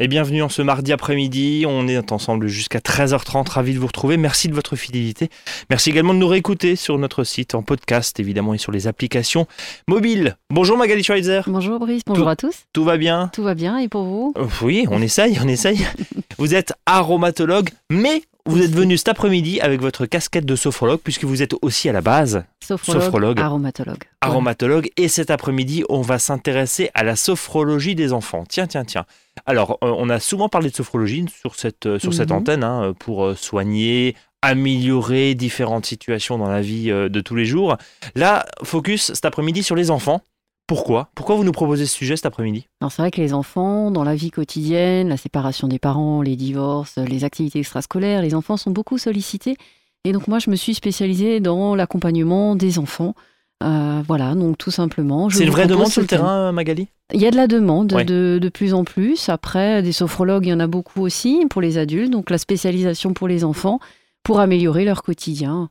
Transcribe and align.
Et 0.00 0.08
bienvenue 0.08 0.42
en 0.42 0.48
ce 0.48 0.60
mardi 0.60 0.92
après-midi. 0.92 1.66
On 1.68 1.86
est 1.86 2.10
ensemble 2.10 2.48
jusqu'à 2.48 2.80
13h30. 2.80 3.48
Ravi 3.48 3.74
de 3.74 3.78
vous 3.78 3.86
retrouver. 3.86 4.16
Merci 4.16 4.48
de 4.48 4.52
votre 4.52 4.74
fidélité. 4.74 5.28
Merci 5.70 5.90
également 5.90 6.14
de 6.14 6.18
nous 6.18 6.26
réécouter 6.26 6.74
sur 6.74 6.98
notre 6.98 7.22
site 7.22 7.54
en 7.54 7.62
podcast, 7.62 8.18
évidemment, 8.18 8.54
et 8.54 8.58
sur 8.58 8.72
les 8.72 8.88
applications 8.88 9.46
mobiles. 9.86 10.36
Bonjour 10.50 10.76
Magali 10.76 11.04
Schweitzer. 11.04 11.42
Bonjour 11.46 11.78
Brice, 11.78 12.02
bonjour 12.04 12.28
à 12.28 12.34
tous. 12.34 12.64
Tout 12.72 12.82
va 12.82 12.96
bien? 12.96 13.30
Tout 13.32 13.44
va 13.44 13.54
bien 13.54 13.78
et 13.78 13.86
pour 13.86 14.02
vous? 14.02 14.34
Oui, 14.62 14.84
on 14.90 15.00
essaye, 15.00 15.38
on 15.40 15.46
essaye. 15.46 15.86
vous 16.38 16.56
êtes 16.56 16.72
aromatologue, 16.86 17.70
mais 17.88 18.24
vous 18.46 18.60
êtes 18.62 18.72
venu 18.72 18.96
cet 18.98 19.08
après-midi 19.08 19.60
avec 19.60 19.80
votre 19.80 20.04
casquette 20.06 20.44
de 20.44 20.54
sophrologue, 20.56 21.00
puisque 21.02 21.24
vous 21.24 21.42
êtes 21.42 21.54
aussi 21.62 21.88
à 21.88 21.92
la 21.92 22.00
base 22.02 22.44
Sophrologue, 22.62 23.02
Sophrologue. 23.02 23.40
aromatologue. 23.40 24.04
aromatologue. 24.20 24.90
Et 24.96 25.08
cet 25.08 25.30
après-midi, 25.30 25.82
on 25.88 26.02
va 26.02 26.18
s'intéresser 26.18 26.90
à 26.94 27.04
la 27.04 27.16
sophrologie 27.16 27.94
des 27.94 28.12
enfants. 28.12 28.44
Tiens, 28.48 28.66
tiens, 28.66 28.84
tiens. 28.84 29.06
Alors, 29.46 29.78
euh, 29.82 29.92
on 29.96 30.10
a 30.10 30.20
souvent 30.20 30.48
parlé 30.48 30.70
de 30.70 30.74
sophrologie 30.76 31.24
sur 31.40 31.54
cette, 31.54 31.86
euh, 31.86 31.98
sur 31.98 32.12
cette 32.12 32.30
Mhm. 32.30 32.36
antenne 32.36 32.64
hein, 32.64 32.94
pour 32.98 33.24
euh, 33.24 33.34
soigner, 33.34 34.14
améliorer 34.42 35.34
différentes 35.34 35.86
situations 35.86 36.36
dans 36.38 36.48
la 36.50 36.60
vie 36.60 36.88
de 36.88 37.20
tous 37.22 37.34
les 37.34 37.46
jours. 37.46 37.78
Là, 38.14 38.44
focus 38.62 39.12
cet 39.14 39.24
après-midi 39.24 39.62
sur 39.62 39.74
les 39.74 39.90
enfants. 39.90 40.20
Pourquoi? 40.66 41.10
Pourquoi 41.14 41.36
vous 41.36 41.44
nous 41.44 41.52
proposez 41.52 41.84
ce 41.84 41.94
sujet 41.94 42.16
cet 42.16 42.26
après-midi? 42.26 42.66
Alors 42.80 42.90
c'est 42.90 43.02
vrai 43.02 43.10
que 43.10 43.20
les 43.20 43.34
enfants, 43.34 43.90
dans 43.90 44.02
la 44.02 44.14
vie 44.14 44.30
quotidienne, 44.30 45.08
la 45.08 45.18
séparation 45.18 45.68
des 45.68 45.78
parents, 45.78 46.22
les 46.22 46.36
divorces, 46.36 46.96
les 46.96 47.24
activités 47.24 47.58
extrascolaires, 47.58 48.22
les 48.22 48.34
enfants 48.34 48.56
sont 48.56 48.70
beaucoup 48.70 48.96
sollicités. 48.96 49.56
Et 50.04 50.12
donc 50.12 50.28
moi, 50.28 50.38
je 50.38 50.50
me 50.50 50.56
suis 50.56 50.74
spécialisée 50.74 51.40
dans 51.40 51.74
l'accompagnement 51.74 52.56
des 52.56 52.78
enfants. 52.78 53.14
Euh, 53.62 54.02
voilà, 54.06 54.34
donc 54.34 54.58
tout 54.58 54.70
simplement. 54.70 55.30
C'est 55.30 55.44
une 55.44 55.50
vraie 55.50 55.66
demande 55.66 55.88
sur 55.88 56.02
le 56.02 56.06
terrain, 56.06 56.52
Magali? 56.52 56.88
Il 57.12 57.20
y 57.20 57.26
a 57.26 57.30
de 57.30 57.36
la 57.36 57.46
demande 57.46 57.88
de, 57.88 58.38
de 58.40 58.48
plus 58.48 58.74
en 58.74 58.84
plus. 58.84 59.28
Après, 59.28 59.82
des 59.82 59.92
sophrologues, 59.92 60.46
il 60.46 60.50
y 60.50 60.52
en 60.52 60.60
a 60.60 60.66
beaucoup 60.66 61.02
aussi 61.02 61.46
pour 61.48 61.62
les 61.62 61.78
adultes. 61.78 62.10
Donc 62.10 62.30
la 62.30 62.38
spécialisation 62.38 63.12
pour 63.12 63.28
les 63.28 63.44
enfants, 63.44 63.80
pour 64.22 64.40
améliorer 64.40 64.84
leur 64.84 65.02
quotidien. 65.02 65.70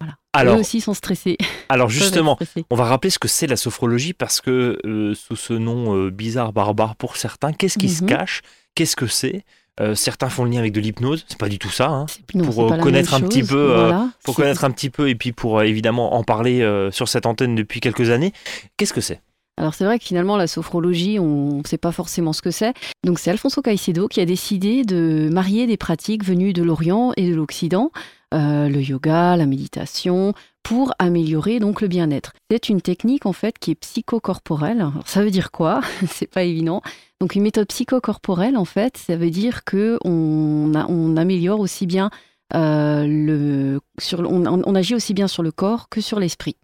Voilà. 0.00 0.14
Alors, 0.32 0.56
Eux 0.56 0.60
aussi 0.60 0.80
sont 0.80 0.94
stressés. 0.94 1.36
alors 1.68 1.88
justement, 1.88 2.34
stressés. 2.36 2.64
on 2.70 2.76
va 2.76 2.84
rappeler 2.84 3.10
ce 3.10 3.18
que 3.18 3.28
c'est 3.28 3.46
la 3.46 3.56
sophrologie 3.56 4.12
parce 4.12 4.40
que 4.40 4.78
euh, 4.84 5.14
sous 5.14 5.36
ce 5.36 5.52
nom 5.54 5.96
euh, 5.96 6.10
bizarre, 6.10 6.52
barbare 6.52 6.94
pour 6.96 7.16
certains, 7.16 7.52
qu'est-ce 7.52 7.78
qui 7.78 7.88
se 7.88 8.02
Mhm. 8.04 8.10
cache? 8.10 8.42
Qu'est-ce 8.74 8.94
que 8.96 9.06
c'est? 9.06 9.44
Euh, 9.80 9.94
Certains 9.94 10.28
font 10.28 10.44
le 10.44 10.50
lien 10.50 10.58
avec 10.58 10.72
de 10.72 10.80
l'hypnose, 10.80 11.24
c'est 11.28 11.38
pas 11.38 11.48
du 11.48 11.58
tout 11.58 11.70
ça. 11.70 11.88
hein. 11.88 12.06
Non, 12.34 12.44
pour, 12.44 12.72
euh, 12.72 12.78
connaître 12.78 13.14
un 13.14 13.20
petit 13.20 13.42
peu, 13.44 13.76
euh, 13.76 13.92
pour 14.24 14.34
connaître 14.34 14.64
un 14.64 14.70
petit 14.72 14.90
peu 14.90 15.08
et 15.08 15.14
puis 15.14 15.32
pour 15.32 15.62
évidemment 15.62 16.14
en 16.16 16.24
parler 16.24 16.60
sur 16.92 17.08
cette 17.08 17.26
antenne 17.26 17.54
depuis 17.54 17.80
quelques 17.80 18.10
années. 18.10 18.32
Qu'est-ce 18.76 18.92
que 18.92 19.00
c'est? 19.00 19.20
Alors 19.58 19.74
c'est 19.74 19.84
vrai 19.84 19.98
que 19.98 20.04
finalement 20.04 20.36
la 20.36 20.46
sophrologie, 20.46 21.18
on 21.18 21.58
ne 21.58 21.66
sait 21.66 21.78
pas 21.78 21.90
forcément 21.90 22.32
ce 22.32 22.42
que 22.42 22.52
c'est. 22.52 22.74
Donc 23.04 23.18
c'est 23.18 23.30
Alfonso 23.30 23.60
Caicedo 23.60 24.06
qui 24.06 24.20
a 24.20 24.24
décidé 24.24 24.84
de 24.84 25.28
marier 25.32 25.66
des 25.66 25.76
pratiques 25.76 26.24
venues 26.24 26.52
de 26.52 26.62
l'Orient 26.62 27.12
et 27.16 27.28
de 27.28 27.34
l'Occident, 27.34 27.90
euh, 28.34 28.68
le 28.68 28.80
yoga, 28.80 29.36
la 29.36 29.46
méditation, 29.46 30.32
pour 30.62 30.92
améliorer 31.00 31.58
donc 31.58 31.80
le 31.80 31.88
bien-être. 31.88 32.32
C'est 32.52 32.68
une 32.68 32.80
technique 32.80 33.26
en 33.26 33.32
fait 33.32 33.58
qui 33.58 33.72
est 33.72 33.74
psychocorporelle. 33.74 34.80
Alors, 34.80 35.02
ça 35.06 35.24
veut 35.24 35.30
dire 35.30 35.50
quoi? 35.50 35.80
C'est 36.06 36.30
pas 36.30 36.44
évident. 36.44 36.80
Donc 37.20 37.34
une 37.34 37.42
méthode 37.42 37.66
psychocorporelle 37.66 38.56
en 38.56 38.64
fait, 38.64 38.96
ça 38.96 39.16
veut 39.16 39.30
dire 39.30 39.64
que 39.64 39.98
on, 40.04 41.16
améliore 41.16 41.58
aussi 41.58 41.86
bien 41.86 42.10
euh, 42.54 43.04
le 43.08 43.80
sur 43.98 44.20
on, 44.20 44.74
agit 44.76 44.94
aussi 44.94 45.14
bien 45.14 45.26
sur 45.26 45.42
le 45.42 45.50
corps 45.50 45.88
que 45.88 46.00
sur 46.00 46.20
l'esprit. 46.20 46.56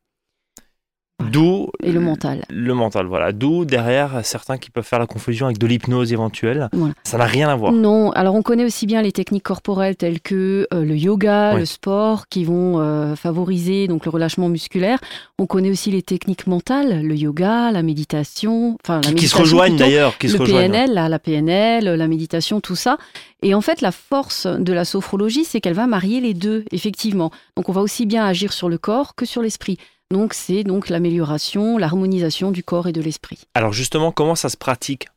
D'où 1.22 1.68
et 1.82 1.92
le 1.92 2.00
mental. 2.00 2.44
Le 2.50 2.74
mental, 2.74 3.06
voilà. 3.06 3.32
D'où 3.32 3.64
derrière 3.64 4.24
certains 4.24 4.58
qui 4.58 4.70
peuvent 4.70 4.84
faire 4.84 4.98
la 4.98 5.06
confusion 5.06 5.46
avec 5.46 5.58
de 5.58 5.66
l'hypnose 5.66 6.12
éventuelle. 6.12 6.68
Voilà. 6.72 6.94
Ça 7.04 7.18
n'a 7.18 7.26
rien 7.26 7.48
à 7.48 7.54
voir. 7.54 7.72
Non, 7.72 8.10
alors 8.12 8.34
on 8.34 8.42
connaît 8.42 8.64
aussi 8.64 8.84
bien 8.86 9.00
les 9.00 9.12
techniques 9.12 9.44
corporelles 9.44 9.96
telles 9.96 10.20
que 10.20 10.66
euh, 10.74 10.84
le 10.84 10.96
yoga, 10.96 11.54
le 11.54 11.64
sport, 11.66 12.26
qui 12.28 12.44
vont 12.44 12.80
euh, 12.80 13.14
favoriser 13.14 13.86
donc 13.86 14.04
le 14.04 14.10
relâchement 14.10 14.48
musculaire. 14.48 14.98
On 15.38 15.46
connaît 15.46 15.70
aussi 15.70 15.90
les 15.92 16.02
techniques 16.02 16.46
mentales, 16.48 17.02
le 17.06 17.14
yoga, 17.14 17.70
la 17.70 17.82
méditation, 17.82 18.76
enfin 18.84 19.00
Qui, 19.00 19.14
qui 19.14 19.28
se 19.28 19.36
rejoignent 19.36 19.76
d'ailleurs, 19.76 20.18
qui 20.18 20.28
se 20.28 20.36
le 20.36 20.40
rejoignent. 20.40 20.72
PNL, 20.72 20.94
la 20.94 21.18
PNL, 21.18 21.84
la 21.84 22.08
méditation, 22.08 22.60
tout 22.60 22.76
ça. 22.76 22.98
Et 23.42 23.54
en 23.54 23.60
fait, 23.60 23.82
la 23.82 23.92
force 23.92 24.46
de 24.46 24.72
la 24.72 24.84
sophrologie, 24.84 25.44
c'est 25.44 25.60
qu'elle 25.60 25.74
va 25.74 25.86
marier 25.86 26.20
les 26.20 26.34
deux, 26.34 26.64
effectivement. 26.72 27.30
Donc, 27.56 27.68
on 27.68 27.72
va 27.72 27.82
aussi 27.82 28.06
bien 28.06 28.24
agir 28.24 28.52
sur 28.52 28.68
le 28.68 28.78
corps 28.78 29.14
que 29.14 29.26
sur 29.26 29.42
l'esprit. 29.42 29.78
Donc, 30.14 30.32
c'est 30.32 30.62
donc 30.62 30.90
l'amélioration, 30.90 31.76
l'harmonisation 31.76 32.52
du 32.52 32.62
corps 32.62 32.86
et 32.86 32.92
de 32.92 33.00
l'esprit. 33.00 33.40
Alors 33.56 33.72
justement, 33.72 34.12
comment 34.12 34.36
ça 34.36 34.48
se 34.48 34.56
pratique? 34.56 35.08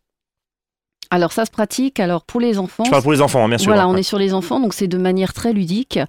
Alors, 1.11 1.31
ça 1.31 1.45
se 1.45 1.51
pratique. 1.51 1.99
Alors, 1.99 2.23
pour 2.23 2.41
les 2.41 2.57
enfants, 2.57 2.83
Je 2.83 2.89
parle 2.89 3.03
pour 3.03 3.11
les 3.11 3.21
enfants, 3.21 3.45
hein, 3.45 3.47
bien 3.47 3.59
sûr. 3.59 3.71
Voilà, 3.71 3.87
on 3.87 3.95
est 3.95 4.01
sur 4.01 4.17
les 4.17 4.33
enfants, 4.33 4.59
donc 4.59 4.73
c'est 4.73 4.87
de 4.87 4.97
manière 4.97 5.33
très 5.33 5.53
ludique. 5.53 5.99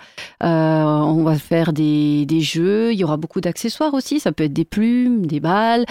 Euh, 0.43 0.47
on 0.49 1.23
va 1.23 1.37
faire 1.37 1.75
des, 1.75 2.25
des 2.25 2.41
jeux, 2.41 2.95
il 2.95 2.99
y 2.99 3.05
aura 3.05 3.19
beaucoup 3.19 3.43
d'accessoires 3.43 3.93
aussi, 3.93 4.21
ça 4.21 4.33
peut 4.33 4.45
être 4.45 4.55
des 4.55 4.65
plumes, 4.65 5.27
des 5.27 5.39
balles. 5.39 5.85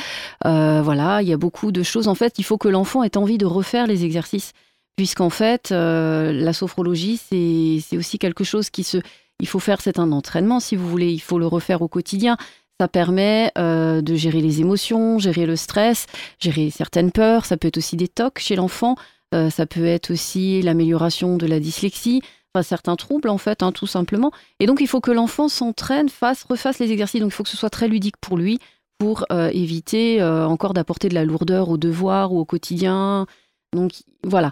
Euh, 0.46 0.82
voilà, 0.82 1.22
il 1.22 1.28
y 1.28 1.34
a 1.34 1.38
beaucoup 1.38 1.72
de 1.72 1.84
choses. 1.84 2.08
En 2.08 2.16
fait, 2.16 2.40
il 2.40 2.46
faut 2.46 2.58
que 2.58 2.68
l'enfant 2.68 3.04
ait 3.04 3.16
envie 3.16 3.38
de 3.38 3.46
refaire 3.46 3.86
les 3.86 4.06
exercices, 4.06 4.54
puisqu'en 4.96 5.30
fait, 5.30 5.72
euh, 5.72 6.34
la 6.34 6.52
sophrologie, 6.52 7.18
c'est 7.18 7.78
c'est 7.88 7.96
aussi 7.96 8.18
quelque 8.18 8.44
chose 8.44 8.72
qui 8.72 8.84
se... 8.84 8.98
Il 9.40 9.48
faut 9.48 9.60
faire, 9.60 9.82
c'est 9.82 10.00
un 10.00 10.12
entraînement, 10.12 10.60
si 10.60 10.76
vous 10.76 10.90
voulez, 10.90 11.12
il 11.14 11.22
faut 11.22 11.38
le 11.38 11.46
refaire 11.46 11.84
au 11.84 11.88
quotidien. 11.88 12.38
Ça 12.80 12.88
permet 12.88 13.52
euh, 13.58 14.02
de 14.02 14.14
gérer 14.16 14.40
les 14.40 14.62
émotions, 14.62 15.18
gérer 15.18 15.48
le 15.48 15.56
stress, 15.56 16.06
gérer 16.40 16.70
certaines 16.70 17.12
peurs. 17.12 17.46
Ça 17.46 17.58
peut 17.58 17.68
être 17.68 17.78
aussi 17.78 17.96
des 17.96 18.08
tocs 18.08 18.38
chez 18.38 18.56
l'enfant. 18.56 18.96
Euh, 19.34 19.50
ça 19.50 19.66
peut 19.66 19.86
être 19.86 20.12
aussi 20.12 20.62
l'amélioration 20.62 21.38
de 21.38 21.48
la 21.48 21.60
dyslexie, 21.60 22.22
certains 22.64 22.96
troubles 22.96 23.30
en 23.30 23.38
fait, 23.38 23.62
hein, 23.62 23.72
tout 23.72 23.86
simplement. 23.86 24.32
Et 24.60 24.66
donc 24.66 24.80
il 24.82 24.88
faut 24.88 25.00
que 25.00 25.12
l'enfant 25.12 25.48
s'entraîne, 25.48 26.10
fasse, 26.10 26.44
refasse 26.44 26.80
les 26.80 26.92
exercices. 26.92 27.22
Donc 27.22 27.32
il 27.32 27.36
faut 27.36 27.44
que 27.44 27.50
ce 27.50 27.58
soit 27.58 27.70
très 27.70 27.88
ludique 27.88 28.18
pour 28.18 28.36
lui, 28.36 28.60
pour 28.98 29.26
euh, 29.32 29.52
éviter 29.54 30.24
encore 30.24 30.74
d'apporter 30.74 31.08
de 31.08 31.14
la 31.14 31.24
lourdeur 31.24 31.70
au 31.70 31.78
devoir 31.78 32.34
ou 32.34 32.40
au 32.40 32.46
quotidien. 32.46 33.28
Donc 33.74 33.92
voilà. 34.24 34.52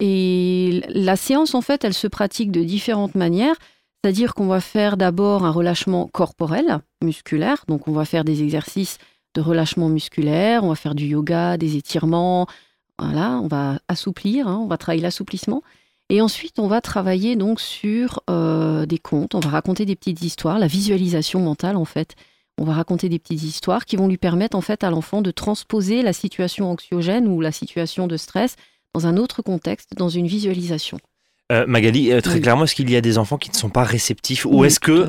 Et 0.00 0.82
la 0.88 1.16
séance 1.16 1.54
en 1.54 1.60
fait, 1.60 1.84
elle 1.84 1.94
se 1.94 2.06
pratique 2.06 2.52
de 2.52 2.62
différentes 2.62 3.16
manières. 3.16 3.56
C'est-à-dire 4.02 4.34
qu'on 4.34 4.46
va 4.46 4.60
faire 4.60 4.96
d'abord 4.96 5.44
un 5.44 5.50
relâchement 5.50 6.08
corporel, 6.08 6.80
musculaire. 7.02 7.64
Donc 7.68 7.86
on 7.86 7.92
va 7.92 8.04
faire 8.04 8.24
des 8.24 8.42
exercices 8.42 8.98
de 9.34 9.40
relâchement 9.40 9.88
musculaire, 9.88 10.64
on 10.64 10.68
va 10.68 10.74
faire 10.74 10.94
du 10.94 11.06
yoga, 11.06 11.56
des 11.56 11.76
étirements, 11.76 12.46
voilà, 12.98 13.40
on 13.42 13.46
va 13.46 13.78
assouplir, 13.88 14.48
hein, 14.48 14.58
on 14.62 14.66
va 14.66 14.76
travailler 14.76 15.02
l'assouplissement. 15.02 15.62
Et 16.08 16.20
ensuite, 16.20 16.58
on 16.58 16.66
va 16.66 16.80
travailler 16.80 17.36
donc 17.36 17.60
sur 17.60 18.20
euh, 18.28 18.84
des 18.84 18.98
contes, 18.98 19.34
on 19.34 19.40
va 19.40 19.50
raconter 19.50 19.84
des 19.86 19.94
petites 19.94 20.22
histoires, 20.22 20.58
la 20.58 20.66
visualisation 20.66 21.40
mentale 21.40 21.76
en 21.76 21.84
fait. 21.84 22.16
On 22.58 22.64
va 22.64 22.72
raconter 22.72 23.08
des 23.08 23.18
petites 23.18 23.42
histoires 23.42 23.84
qui 23.86 23.96
vont 23.96 24.08
lui 24.08 24.18
permettre 24.18 24.56
en 24.56 24.60
fait 24.60 24.82
à 24.82 24.90
l'enfant 24.90 25.22
de 25.22 25.30
transposer 25.30 26.02
la 26.02 26.12
situation 26.12 26.70
anxiogène 26.70 27.28
ou 27.28 27.40
la 27.40 27.52
situation 27.52 28.06
de 28.06 28.16
stress 28.16 28.56
dans 28.92 29.06
un 29.06 29.16
autre 29.16 29.40
contexte, 29.40 29.94
dans 29.96 30.08
une 30.08 30.26
visualisation. 30.26 30.98
Euh, 31.50 31.64
Magali, 31.66 32.12
euh, 32.12 32.20
très 32.20 32.34
Oui. 32.34 32.40
clairement, 32.40 32.64
est-ce 32.64 32.74
qu'il 32.74 32.90
y 32.90 32.96
a 32.96 33.00
des 33.00 33.18
enfants 33.18 33.38
qui 33.38 33.50
ne 33.50 33.56
sont 33.56 33.70
pas 33.70 33.82
réceptifs 33.84 34.44
Ou 34.46 34.60
Oui, 34.60 34.66
est-ce 34.68 34.78
que 34.80 35.08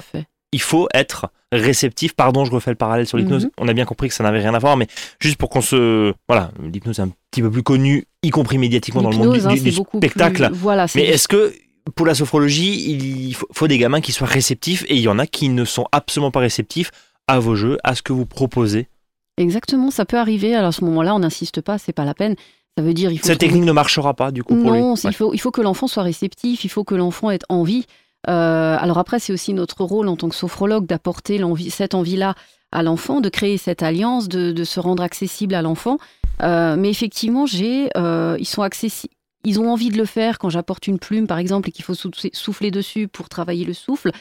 il 0.53 0.61
faut 0.61 0.87
être 0.93 1.27
réceptif? 1.51 2.13
Pardon, 2.13 2.45
je 2.45 2.51
refais 2.51 2.71
le 2.71 2.75
parallèle 2.75 3.05
sur 3.07 3.17
l'hypnose. 3.17 3.45
Mhm. 3.45 3.51
On 3.59 3.67
a 3.67 3.73
bien 3.73 3.85
compris 3.85 4.07
que 4.09 4.13
ça 4.13 4.23
n'avait 4.23 4.39
rien 4.39 4.53
à 4.53 4.59
voir, 4.59 4.75
mais 4.77 4.87
juste 5.19 5.37
pour 5.37 5.49
qu'on 5.49 5.61
se... 5.61 6.13
Voilà, 6.27 6.51
l'hypnose 6.61 6.99
est 6.99 7.03
un 7.03 7.11
petit 7.31 7.41
peu 7.41 7.51
plus 7.51 7.63
connue, 7.63 8.05
y 8.23 8.29
compris 8.31 8.57
médiatiquement 8.57 9.01
dans 9.01 9.11
le 9.11 9.17
monde 9.17 9.37
du, 9.37 9.45
hein, 9.45 9.53
du- 9.53 9.71
spectacle. 9.71 10.47
plus- 10.47 10.55
Voilà, 10.57 10.87
Mais 10.95 11.05
est-ce 11.05 11.27
que 11.27 11.53
pour 11.95 12.05
la 12.05 12.15
sophrologie, 12.15 12.91
il 12.91 13.33
faut, 13.33 13.47
faut 13.53 13.67
des 13.67 13.77
gamins 13.77 14.01
qui 14.01 14.11
soient 14.11 14.27
réceptifs? 14.27 14.83
Et 14.87 14.95
il 14.95 15.01
y 15.01 15.07
en 15.07 15.19
a 15.19 15.27
qui 15.27 15.49
ne 15.49 15.63
sont 15.65 15.85
absolument 15.91 16.31
pas 16.31 16.39
réceptifs 16.39 16.91
à 17.27 17.39
vos 17.39 17.55
jeux, 17.55 17.77
à 17.83 17.95
ce 17.95 18.01
que 18.01 18.13
vous 18.13 18.25
proposez 18.25 18.87
exactement, 19.37 19.89
ça 19.89 20.05
peut 20.05 20.17
arriver. 20.17 20.53
Alors 20.53 20.69
à 20.69 20.71
ce 20.71 20.83
moment-là, 20.85 21.15
on 21.15 21.19
n'insiste 21.19 21.61
pas, 21.61 21.77
c'est 21.79 21.93
pas 21.93 22.05
la 22.05 22.13
peine. 22.13 22.35
Ça 22.77 22.83
veut 22.83 22.93
dire 22.93 23.11
il 23.11 23.19
faut 23.19 23.27
Cette 23.27 23.39
technique 23.39 23.63
ne 23.63 23.71
marchera 23.71 24.13
pas 24.13 24.31
du 24.31 24.43
coup 24.43 24.55
pour 24.55 24.71
lui. 24.71 24.79
Non, 24.79 24.93
Ouais. 24.93 24.99
il, 25.03 25.13
faut, 25.13 25.33
il 25.33 25.37
faut 25.39 25.51
que 25.51 25.61
l'enfant 25.61 25.87
soit 25.87 26.03
réceptif, 26.03 26.63
il 26.63 26.69
faut 26.69 26.83
que 26.83 26.95
l'enfant 26.95 27.29
ait 27.31 27.39
envie. 27.49 27.85
Euh, 28.29 28.77
alors 28.79 28.97
après, 28.97 29.19
c'est 29.19 29.33
aussi 29.33 29.53
notre 29.53 29.83
rôle 29.83 30.07
en 30.07 30.15
tant 30.15 30.29
que 30.29 30.35
sophrologue 30.35 30.85
d'apporter 30.85 31.41
cette 31.69 31.93
envie-là 31.95 32.35
à 32.71 32.83
l'enfant, 32.83 33.19
de 33.19 33.27
créer 33.29 33.57
cette 33.57 33.83
alliance, 33.83 34.29
de, 34.29 34.51
de 34.51 34.63
se 34.63 34.79
rendre 34.79 35.03
accessible 35.03 35.55
à 35.55 35.61
l'enfant. 35.61 35.97
Euh, 36.43 36.75
mais 36.77 36.89
effectivement, 36.89 37.45
j'ai, 37.45 37.89
euh, 37.97 38.37
ils 38.39 38.45
sont 38.47 38.61
accessibles. 38.61 39.13
Ils 39.43 39.59
ont 39.59 39.71
envie 39.71 39.89
de 39.89 39.97
le 39.97 40.05
faire 40.05 40.37
quand 40.37 40.49
j'apporte 40.49 40.87
une 40.87 40.99
plume, 40.99 41.25
par 41.27 41.39
exemple, 41.39 41.67
et 41.69 41.71
qu'il 41.71 41.83
faut 41.83 41.95
sou- 41.95 42.11
souffler 42.31 42.69
dessus 42.71 43.07
pour 43.07 43.27
travailler 43.27 43.65
le 43.65 43.73
souffle. 43.73 44.11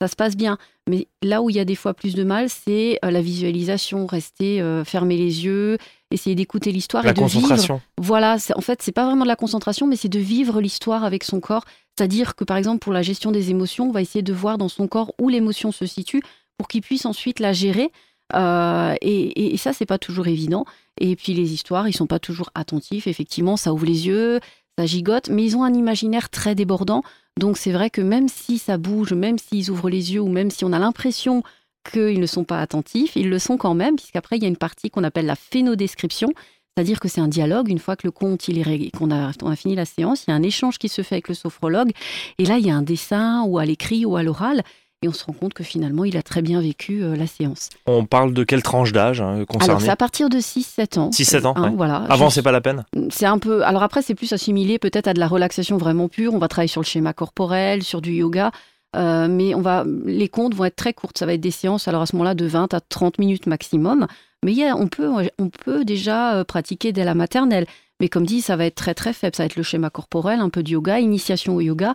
Ça 0.00 0.06
se 0.08 0.14
passe 0.16 0.36
bien. 0.36 0.58
Mais 0.88 1.08
là 1.22 1.42
où 1.42 1.50
il 1.50 1.56
y 1.56 1.60
a 1.60 1.64
des 1.64 1.74
fois 1.74 1.92
plus 1.92 2.14
de 2.14 2.22
mal, 2.24 2.48
c'est 2.48 2.98
euh, 3.04 3.10
la 3.10 3.20
visualisation, 3.20 4.06
rester, 4.06 4.60
euh, 4.62 4.84
fermer 4.84 5.16
les 5.16 5.44
yeux, 5.44 5.76
essayer 6.12 6.36
d'écouter 6.36 6.70
l'histoire 6.72 7.02
La 7.04 7.10
et 7.10 7.14
de 7.14 7.18
vivre 7.20 7.32
concentration. 7.40 7.80
voilà, 8.00 8.38
c'est- 8.38 8.56
en 8.56 8.60
fait, 8.60 8.80
c'est 8.80 8.92
pas 8.92 9.04
vraiment 9.06 9.24
de 9.24 9.28
la 9.28 9.36
concentration, 9.36 9.86
mais 9.86 9.96
c'est 9.96 10.08
de 10.08 10.18
vivre 10.20 10.60
l'histoire 10.60 11.02
avec 11.04 11.24
son 11.24 11.40
corps. 11.40 11.64
C'est-à-dire 11.96 12.36
que, 12.36 12.44
par 12.44 12.56
exemple, 12.56 12.78
pour 12.78 12.92
la 12.92 13.02
gestion 13.02 13.32
des 13.32 13.50
émotions, 13.50 13.88
on 13.88 13.92
va 13.92 14.00
essayer 14.00 14.22
de 14.22 14.32
voir 14.32 14.56
dans 14.56 14.68
son 14.68 14.86
corps 14.86 15.12
où 15.20 15.28
l'émotion 15.28 15.72
se 15.72 15.84
situe 15.84 16.22
pour 16.56 16.68
qu'il 16.68 16.80
puisse 16.82 17.04
ensuite 17.04 17.40
la 17.40 17.52
gérer. 17.52 17.90
Euh, 18.34 18.94
et, 19.00 19.10
et- 19.30 19.54
et 19.54 19.56
ça, 19.56 19.72
c'est 19.72 19.86
pas 19.86 19.98
toujours 19.98 20.28
évident. 20.28 20.64
Et 21.00 21.16
puis 21.16 21.32
les 21.34 21.52
histoires, 21.54 21.88
ils 21.88 21.92
sont 21.96 22.06
pas 22.06 22.18
toujours 22.18 22.50
attentifs. 22.54 23.06
Effectivement, 23.06 23.56
ça 23.56 23.72
ouvre 23.72 23.86
les 23.86 24.06
yeux, 24.06 24.38
ça 24.78 24.86
gigote, 24.86 25.28
mais 25.28 25.44
ils 25.44 25.56
ont 25.56 25.64
un 25.64 25.74
imaginaire 25.74 26.30
très 26.30 26.54
débordant. 26.54 27.02
Donc 27.36 27.58
c'est 27.58 27.72
vrai 27.72 27.90
que 27.90 28.00
même 28.00 28.28
si 28.28 28.58
ça 28.58 28.78
bouge, 28.78 29.12
même 29.12 29.36
s'ils 29.36 29.70
ouvrent 29.70 29.90
les 29.90 30.14
yeux 30.14 30.20
ou 30.20 30.28
même 30.28 30.52
si 30.52 30.64
on 30.64 30.72
a 30.72 30.78
l'impression 30.78 31.42
qu'ils 31.90 32.20
ne 32.20 32.26
sont 32.26 32.44
pas 32.44 32.60
attentifs, 32.60 33.16
ils 33.16 33.28
le 33.28 33.40
sont 33.40 33.56
quand 33.56 33.74
même, 33.74 33.96
puisqu'après 33.96 34.36
il 34.36 34.42
y 34.42 34.46
a 34.46 34.48
une 34.48 34.56
partie 34.56 34.88
qu'on 34.88 35.02
appelle 35.02 35.26
la 35.26 35.34
phénodescription, 35.34 36.28
c'est-à-dire 36.76 37.00
que 37.00 37.08
c'est 37.08 37.20
un 37.20 37.26
dialogue. 37.26 37.68
Une 37.68 37.80
fois 37.80 37.96
que 37.96 38.06
le 38.06 38.12
conte, 38.12 38.46
il 38.46 38.58
est 38.58 38.96
qu'on 38.96 39.10
a, 39.10 39.30
a 39.30 39.56
fini 39.56 39.74
la 39.74 39.84
séance, 39.84 40.24
il 40.24 40.30
y 40.30 40.32
a 40.32 40.36
un 40.36 40.44
échange 40.44 40.78
qui 40.78 40.88
se 40.88 41.02
fait 41.02 41.16
avec 41.16 41.28
le 41.28 41.34
sophrologue, 41.34 41.90
et 42.38 42.44
là 42.44 42.58
il 42.58 42.66
y 42.66 42.70
a 42.70 42.76
un 42.76 42.82
dessin 42.82 43.42
ou 43.42 43.58
à 43.58 43.64
l'écrit 43.64 44.04
ou 44.04 44.16
à 44.16 44.22
l'oral, 44.22 44.62
et 45.02 45.08
on 45.08 45.12
se 45.12 45.24
rend 45.24 45.32
compte 45.32 45.54
que 45.54 45.62
finalement, 45.62 46.04
il 46.04 46.16
a 46.16 46.22
très 46.22 46.42
bien 46.42 46.60
vécu 46.60 47.04
euh, 47.04 47.14
la 47.14 47.28
séance. 47.28 47.68
On 47.86 48.04
parle 48.04 48.32
de 48.34 48.42
quelle 48.42 48.64
tranche 48.64 48.92
d'âge 48.92 49.20
hein, 49.20 49.44
Alors, 49.60 49.80
c'est 49.80 49.90
à 49.90 49.96
partir 49.96 50.28
de 50.28 50.38
6-7 50.38 50.98
ans. 50.98 51.10
6-7 51.10 51.46
ans, 51.46 51.54
hein, 51.56 51.72
voilà. 51.76 52.04
Avant, 52.08 52.30
c'est 52.30 52.42
pas 52.42 52.50
la 52.50 52.60
peine 52.60 52.84
C'est 53.10 53.26
un 53.26 53.38
peu... 53.38 53.62
Alors 53.62 53.84
après, 53.84 54.02
c'est 54.02 54.16
plus 54.16 54.32
assimilé 54.32 54.80
peut-être 54.80 55.06
à 55.06 55.14
de 55.14 55.20
la 55.20 55.28
relaxation 55.28 55.76
vraiment 55.76 56.08
pure. 56.08 56.34
On 56.34 56.38
va 56.38 56.48
travailler 56.48 56.68
sur 56.68 56.80
le 56.80 56.86
schéma 56.86 57.12
corporel, 57.12 57.84
sur 57.84 58.00
du 58.00 58.12
yoga. 58.12 58.50
Euh, 58.96 59.28
mais 59.30 59.54
on 59.54 59.60
va, 59.60 59.84
les 60.04 60.28
comptes 60.28 60.54
vont 60.54 60.64
être 60.64 60.74
très 60.74 60.94
courtes. 60.94 61.18
Ça 61.18 61.26
va 61.26 61.34
être 61.34 61.40
des 61.40 61.52
séances, 61.52 61.86
alors 61.86 62.02
à 62.02 62.06
ce 62.06 62.16
moment-là, 62.16 62.34
de 62.34 62.46
20 62.46 62.74
à 62.74 62.80
30 62.80 63.18
minutes 63.18 63.46
maximum. 63.46 64.08
Mais 64.44 64.52
y 64.52 64.64
a, 64.64 64.76
on, 64.76 64.88
peut, 64.88 65.08
on 65.38 65.48
peut 65.48 65.84
déjà 65.84 66.34
euh, 66.34 66.44
pratiquer 66.44 66.92
dès 66.92 67.04
la 67.04 67.14
maternelle. 67.14 67.66
Mais 68.00 68.08
comme 68.08 68.26
dit, 68.26 68.40
ça 68.40 68.56
va 68.56 68.66
être 68.66 68.74
très 68.74 68.94
très 68.94 69.12
faible. 69.12 69.36
Ça 69.36 69.44
va 69.44 69.46
être 69.46 69.56
le 69.56 69.62
schéma 69.62 69.90
corporel, 69.90 70.40
un 70.40 70.48
peu 70.48 70.64
de 70.64 70.70
yoga, 70.70 70.98
initiation 70.98 71.54
au 71.54 71.60
yoga. 71.60 71.94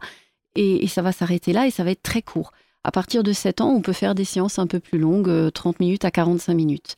Et, 0.55 0.85
et 0.85 0.87
ça 0.87 1.01
va 1.01 1.11
s'arrêter 1.11 1.51
là 1.51 1.67
et 1.67 1.71
ça 1.71 1.83
va 1.83 1.91
être 1.91 2.03
très 2.03 2.21
court. 2.21 2.53
À 2.83 2.91
partir 2.91 3.23
de 3.23 3.31
7 3.31 3.61
ans, 3.61 3.69
on 3.69 3.81
peut 3.81 3.93
faire 3.93 4.13
des 4.13 4.25
séances 4.25 4.59
un 4.59 4.67
peu 4.67 4.79
plus 4.79 4.99
longues, 4.99 5.51
30 5.51 5.75
euh, 5.75 5.77
minutes 5.79 6.05
à 6.05 6.11
45 6.11 6.53
minutes. 6.53 6.97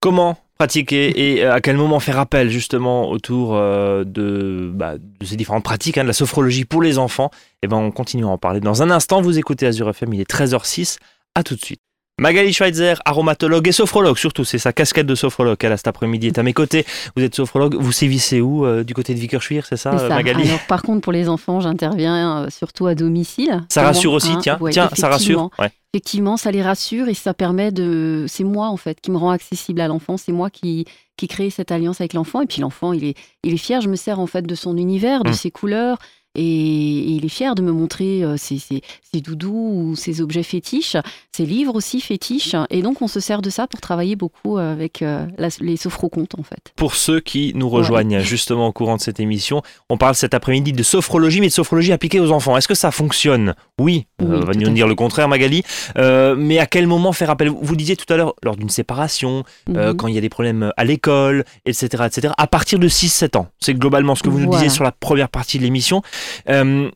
Comment 0.00 0.36
pratiquer 0.58 1.36
et 1.36 1.44
euh, 1.44 1.54
à 1.54 1.60
quel 1.60 1.76
moment 1.76 1.98
faire 2.00 2.18
appel 2.18 2.50
justement 2.50 3.10
autour 3.10 3.54
euh, 3.54 4.04
bah, 4.04 4.98
de, 4.98 5.24
ces 5.24 5.36
différentes 5.36 5.64
pratiques, 5.64 5.96
hein, 5.96 6.02
de 6.02 6.08
la 6.08 6.12
sophrologie 6.12 6.64
pour 6.64 6.82
les 6.82 6.98
enfants? 6.98 7.30
Eh 7.62 7.68
ben, 7.68 7.76
on 7.76 7.90
continue 7.90 8.24
à 8.24 8.28
en 8.28 8.38
parler 8.38 8.60
dans 8.60 8.82
un 8.82 8.90
instant. 8.90 9.22
Vous 9.22 9.38
écoutez 9.38 9.66
Azure 9.66 9.88
FM, 9.88 10.12
il 10.12 10.20
est 10.20 10.30
13h06. 10.30 10.98
À 11.34 11.42
tout 11.42 11.54
de 11.54 11.64
suite. 11.64 11.80
Magali 12.18 12.52
Schweitzer, 12.52 12.94
aromatologue 13.04 13.68
et 13.68 13.72
sophrologue, 13.72 14.18
surtout, 14.18 14.44
c'est 14.44 14.58
sa 14.58 14.72
casquette 14.72 15.06
de 15.06 15.14
sophrologue 15.14 15.56
qu'elle 15.56 15.70
a 15.70 15.76
cet 15.76 15.86
après-midi, 15.86 16.26
est 16.26 16.38
à 16.38 16.42
mes 16.42 16.52
côtés. 16.52 16.84
Vous 17.14 17.22
êtes 17.22 17.36
sophrologue, 17.36 17.76
vous 17.76 17.92
sévissez 17.92 18.40
où 18.40 18.66
euh, 18.66 18.82
Du 18.82 18.92
côté 18.92 19.14
de 19.14 19.20
Vickerschwir, 19.20 19.64
c'est 19.64 19.76
ça, 19.76 19.96
ça, 19.96 20.08
Magali? 20.08 20.48
Alors, 20.48 20.58
Par 20.66 20.82
contre, 20.82 21.00
pour 21.00 21.12
les 21.12 21.28
enfants, 21.28 21.60
j'interviens 21.60 22.42
euh, 22.42 22.50
surtout 22.50 22.88
à 22.88 22.96
domicile. 22.96 23.62
Ça 23.68 23.82
rassure 23.82 24.12
aussi, 24.12 24.32
hein, 24.32 24.40
tiens, 24.42 24.58
tiens, 24.70 24.90
ça 24.94 25.08
rassure. 25.08 25.50
Effectivement, 25.94 26.36
ça 26.36 26.50
les 26.50 26.60
rassure 26.60 27.08
et 27.08 27.14
ça 27.14 27.34
permet 27.34 27.70
de. 27.70 28.26
C'est 28.28 28.44
moi, 28.44 28.68
en 28.68 28.76
fait, 28.76 29.00
qui 29.00 29.12
me 29.12 29.16
rend 29.16 29.30
accessible 29.30 29.80
à 29.80 29.86
l'enfant, 29.86 30.16
c'est 30.16 30.32
moi 30.32 30.50
qui, 30.50 30.86
qui 31.16 31.28
crée 31.28 31.50
cette 31.50 31.70
alliance 31.70 32.00
avec 32.00 32.14
l'enfant. 32.14 32.42
Et 32.42 32.46
puis 32.46 32.60
l'enfant, 32.60 32.92
il 32.92 33.04
est, 33.04 33.16
il 33.44 33.54
est 33.54 33.58
fier, 33.58 33.80
je 33.80 33.88
me 33.88 33.96
sers 33.96 34.18
en 34.18 34.26
fait 34.26 34.42
de 34.42 34.54
son 34.54 34.76
univers, 34.76 35.22
de 35.22 35.28
hum. 35.28 35.34
ses 35.34 35.50
couleurs, 35.50 35.98
et, 36.38 37.16
il 37.16 37.24
est 37.24 37.28
fier 37.28 37.54
de 37.54 37.62
me 37.62 37.72
montrer 37.72 38.22
euh, 38.22 38.36
ses, 38.36 38.82
doudous 39.20 39.72
ou 39.74 39.96
ses 39.96 40.20
objets 40.20 40.44
fétiches, 40.44 40.96
ses 41.32 41.44
livres 41.44 41.74
aussi 41.74 42.00
fétiches. 42.00 42.54
Et 42.70 42.82
donc, 42.82 43.02
on 43.02 43.08
se 43.08 43.18
sert 43.18 43.42
de 43.42 43.50
ça 43.50 43.66
pour 43.66 43.80
travailler 43.80 44.14
beaucoup 44.14 44.58
avec 44.58 45.02
euh, 45.02 45.26
les 45.60 45.76
sophrocontes, 45.76 46.38
en 46.38 46.44
fait. 46.44 46.72
Pour 46.76 46.94
ceux 46.94 47.20
qui 47.20 47.52
nous 47.54 47.68
rejoignent 47.68 48.20
justement 48.20 48.68
au 48.68 48.72
courant 48.72 48.96
de 48.96 49.00
cette 49.00 49.18
émission, 49.18 49.62
on 49.90 49.96
parle 49.96 50.14
cet 50.14 50.34
après-midi 50.34 50.72
de 50.72 50.82
sophrologie, 50.82 51.40
mais 51.40 51.48
de 51.48 51.52
sophrologie 51.52 51.92
appliquée 51.92 52.20
aux 52.20 52.30
enfants. 52.30 52.56
Est-ce 52.56 52.68
que 52.68 52.74
ça 52.74 52.92
fonctionne? 52.92 53.54
Oui, 53.80 54.06
euh, 54.22 54.40
on 54.42 54.46
va 54.46 54.52
nous 54.52 54.70
dire 54.70 54.86
le 54.86 54.94
contraire, 54.94 55.28
Magali. 55.28 55.64
mais 55.96 56.58
à 56.58 56.66
quel 56.66 56.86
moment 56.86 57.12
faire 57.12 57.30
appel? 57.30 57.48
Vous 57.48 57.76
disiez 57.76 57.96
tout 57.96 58.10
à 58.12 58.16
l'heure, 58.16 58.34
lors 58.44 58.56
d'une 58.56 58.70
séparation, 58.70 59.42
mhm. 59.68 59.96
quand 59.96 60.06
il 60.06 60.14
y 60.14 60.18
a 60.18 60.20
des 60.20 60.28
problèmes 60.28 60.72
à 60.76 60.84
l'école, 60.84 61.44
etc., 61.66 62.04
etc., 62.06 62.32
à 62.38 62.46
partir 62.46 62.78
de 62.78 62.88
6-7 62.88 63.36
ans. 63.36 63.48
C'est 63.58 63.74
globalement 63.74 64.14
ce 64.14 64.22
que 64.22 64.28
vous 64.28 64.38
nous 64.38 64.50
disiez 64.50 64.68
sur 64.68 64.84
la 64.84 64.92
première 64.92 65.28
partie 65.28 65.58
de 65.58 65.64
l'émission. 65.64 66.02
Euh, 66.48 66.90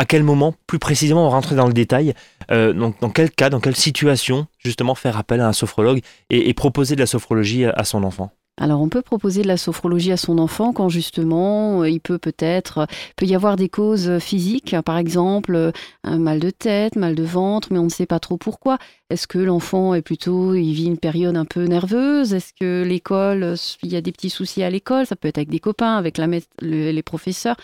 à 0.00 0.06
quel 0.06 0.22
moment, 0.22 0.54
plus 0.66 0.78
précisément, 0.78 1.26
on 1.26 1.28
rentrer 1.28 1.56
dans 1.56 1.66
le 1.66 1.74
détail, 1.74 2.14
euh, 2.50 2.72
donc 2.72 2.98
dans 3.00 3.10
quel 3.10 3.30
cas, 3.30 3.50
dans 3.50 3.60
quelle 3.60 3.76
situation, 3.76 4.46
justement, 4.58 4.94
faire 4.94 5.18
appel 5.18 5.40
à 5.40 5.48
un 5.48 5.52
sophrologue 5.52 6.00
et, 6.30 6.54
proposer 6.54 6.94
de 6.94 7.00
la 7.00 7.06
sophrologie 7.06 7.66
à, 7.66 7.84
son 7.84 8.02
enfant? 8.02 8.30
Alors 8.56 8.80
on 8.80 8.88
peut 8.88 9.02
proposer 9.02 9.42
de 9.42 9.48
la 9.48 9.56
sophrologie 9.56 10.12
à 10.12 10.18
son 10.18 10.38
enfant 10.38 10.72
quand 10.74 10.90
justement 10.90 11.84
il 11.84 11.98
peut 12.00 12.18
peut-être 12.18 12.86
peut 13.16 13.24
y 13.24 13.34
avoir 13.34 13.56
des 13.56 13.70
causes 13.70 14.18
physiques, 14.18 14.76
par 14.84 14.98
exemple 14.98 15.72
un 16.04 16.18
mal 16.18 16.40
de 16.40 16.50
tête, 16.50 16.96
mal 16.96 17.14
de 17.14 17.22
ventre, 17.22 17.68
mais 17.70 17.78
on 17.78 17.84
ne 17.84 17.90
sait 17.90 18.04
pas 18.04 18.20
trop 18.20 18.36
pourquoi. 18.36 18.78
Est-ce 19.08 19.26
que 19.26 19.38
l'enfant 19.38 19.94
est 19.94 20.02
plutôt 20.02 20.54
il 20.54 20.72
vit 20.72 20.86
une 20.86 20.98
période 20.98 21.36
un 21.36 21.46
peu 21.46 21.64
nerveuse? 21.64 22.34
Est-ce 22.34 22.52
que 22.52 22.82
l'école 22.86 23.54
il 23.82 23.92
y 23.92 23.96
a 23.96 24.02
des 24.02 24.12
petits 24.12 24.30
soucis 24.30 24.62
à 24.62 24.68
l'école? 24.68 25.06
Ça 25.06 25.16
peut 25.16 25.28
être 25.28 25.38
avec 25.38 25.50
des 25.50 25.60
copains, 25.60 25.96
avec 25.96 26.18
les 26.60 27.02
professeurs. 27.02 27.56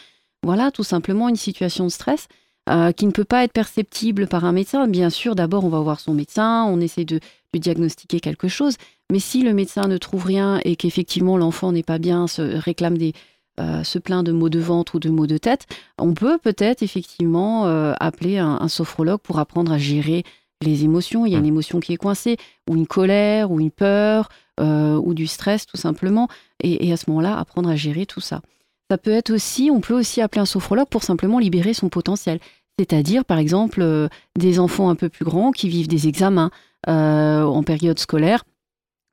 Voilà, 0.46 0.70
tout 0.70 0.84
simplement 0.84 1.28
une 1.28 1.34
situation 1.34 1.86
de 1.86 1.90
stress 1.90 2.28
euh, 2.68 2.92
qui 2.92 3.06
ne 3.06 3.10
peut 3.10 3.24
pas 3.24 3.42
être 3.42 3.52
perceptible 3.52 4.28
par 4.28 4.44
un 4.44 4.52
médecin. 4.52 4.86
Bien 4.86 5.10
sûr, 5.10 5.34
d'abord, 5.34 5.64
on 5.64 5.68
va 5.68 5.80
voir 5.80 5.98
son 5.98 6.14
médecin, 6.14 6.64
on 6.66 6.80
essaie 6.80 7.04
de 7.04 7.18
lui 7.52 7.58
diagnostiquer 7.58 8.20
quelque 8.20 8.46
chose. 8.46 8.76
Mais 9.10 9.18
si 9.18 9.42
le 9.42 9.52
médecin 9.52 9.88
ne 9.88 9.98
trouve 9.98 10.24
rien 10.24 10.60
et 10.64 10.76
qu'effectivement 10.76 11.36
l'enfant 11.36 11.72
n'est 11.72 11.82
pas 11.82 11.98
bien, 11.98 12.28
se 12.28 12.42
réclame 12.42 12.96
des, 12.96 13.12
euh, 13.58 13.82
se 13.82 13.98
plaint 13.98 14.24
de 14.24 14.30
maux 14.30 14.48
de 14.48 14.60
ventre 14.60 14.94
ou 14.94 14.98
de 15.00 15.10
maux 15.10 15.26
de 15.26 15.36
tête, 15.36 15.66
on 15.98 16.14
peut 16.14 16.38
peut-être 16.38 16.80
effectivement 16.80 17.66
euh, 17.66 17.94
appeler 17.98 18.38
un, 18.38 18.68
sophrologue 18.68 19.20
pour 19.22 19.40
apprendre 19.40 19.72
à 19.72 19.78
gérer 19.78 20.22
les 20.62 20.84
émotions. 20.84 21.26
Il 21.26 21.32
y 21.32 21.34
a 21.34 21.38
une 21.38 21.44
mmh. 21.44 21.48
émotion 21.48 21.80
qui 21.80 21.92
est 21.92 21.96
coincée, 21.96 22.36
ou 22.70 22.76
une 22.76 22.86
colère, 22.86 23.50
ou 23.50 23.58
une 23.58 23.72
peur, 23.72 24.28
ou 24.60 25.12
du 25.12 25.26
stress 25.26 25.66
tout 25.66 25.76
simplement. 25.76 26.28
et 26.60 26.92
à 26.92 26.96
ce 26.96 27.10
moment-là, 27.10 27.36
apprendre 27.36 27.68
à 27.68 27.74
gérer 27.74 28.06
tout 28.06 28.20
ça. 28.20 28.42
Ça 28.90 28.98
peut 28.98 29.10
être 29.10 29.30
aussi, 29.30 29.70
on 29.72 29.80
peut 29.80 29.94
aussi 29.94 30.20
appeler 30.20 30.40
un 30.40 30.46
sophrologue 30.46 30.88
pour 30.88 31.02
simplement 31.02 31.38
libérer 31.38 31.74
son 31.74 31.88
potentiel. 31.88 32.38
C'est-à-dire, 32.78 33.24
par 33.24 33.38
exemple, 33.38 33.80
euh, 33.82 34.08
des 34.36 34.58
enfants 34.60 34.90
un 34.90 34.94
peu 34.94 35.08
plus 35.08 35.24
grands 35.24 35.50
qui 35.50 35.68
vivent 35.68 35.88
des 35.88 36.08
examens 36.08 36.50
euh, 36.88 37.42
en 37.42 37.62
période 37.62 37.98
scolaire. 37.98 38.44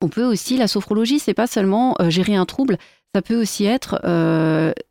On 0.02 0.10
peut 0.10 0.26
aussi, 0.26 0.58
la 0.58 0.68
sophrologie, 0.68 1.20
c'est 1.20 1.34
pas 1.34 1.48
seulement 1.48 1.96
euh, 2.02 2.10
gérer 2.10 2.36
un 2.36 2.46
trouble, 2.46 2.78
ça 3.16 3.22
peut 3.22 3.40
aussi 3.40 3.66
être 3.66 4.02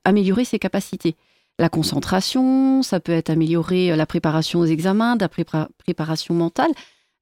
améliorer 0.05 0.45
ses 0.45 0.61
capacités. 0.61 1.17
La 1.59 1.69
concentration, 1.69 2.83
ça 2.83 3.01
peut 3.01 3.13
être 3.13 3.31
améliorer 3.31 3.97
la 3.97 4.07
préparation 4.07 4.61
aux 4.61 4.65
examens, 4.65 5.17
la 5.19 5.29
préparation 5.29 6.33
mentale. 6.33 6.71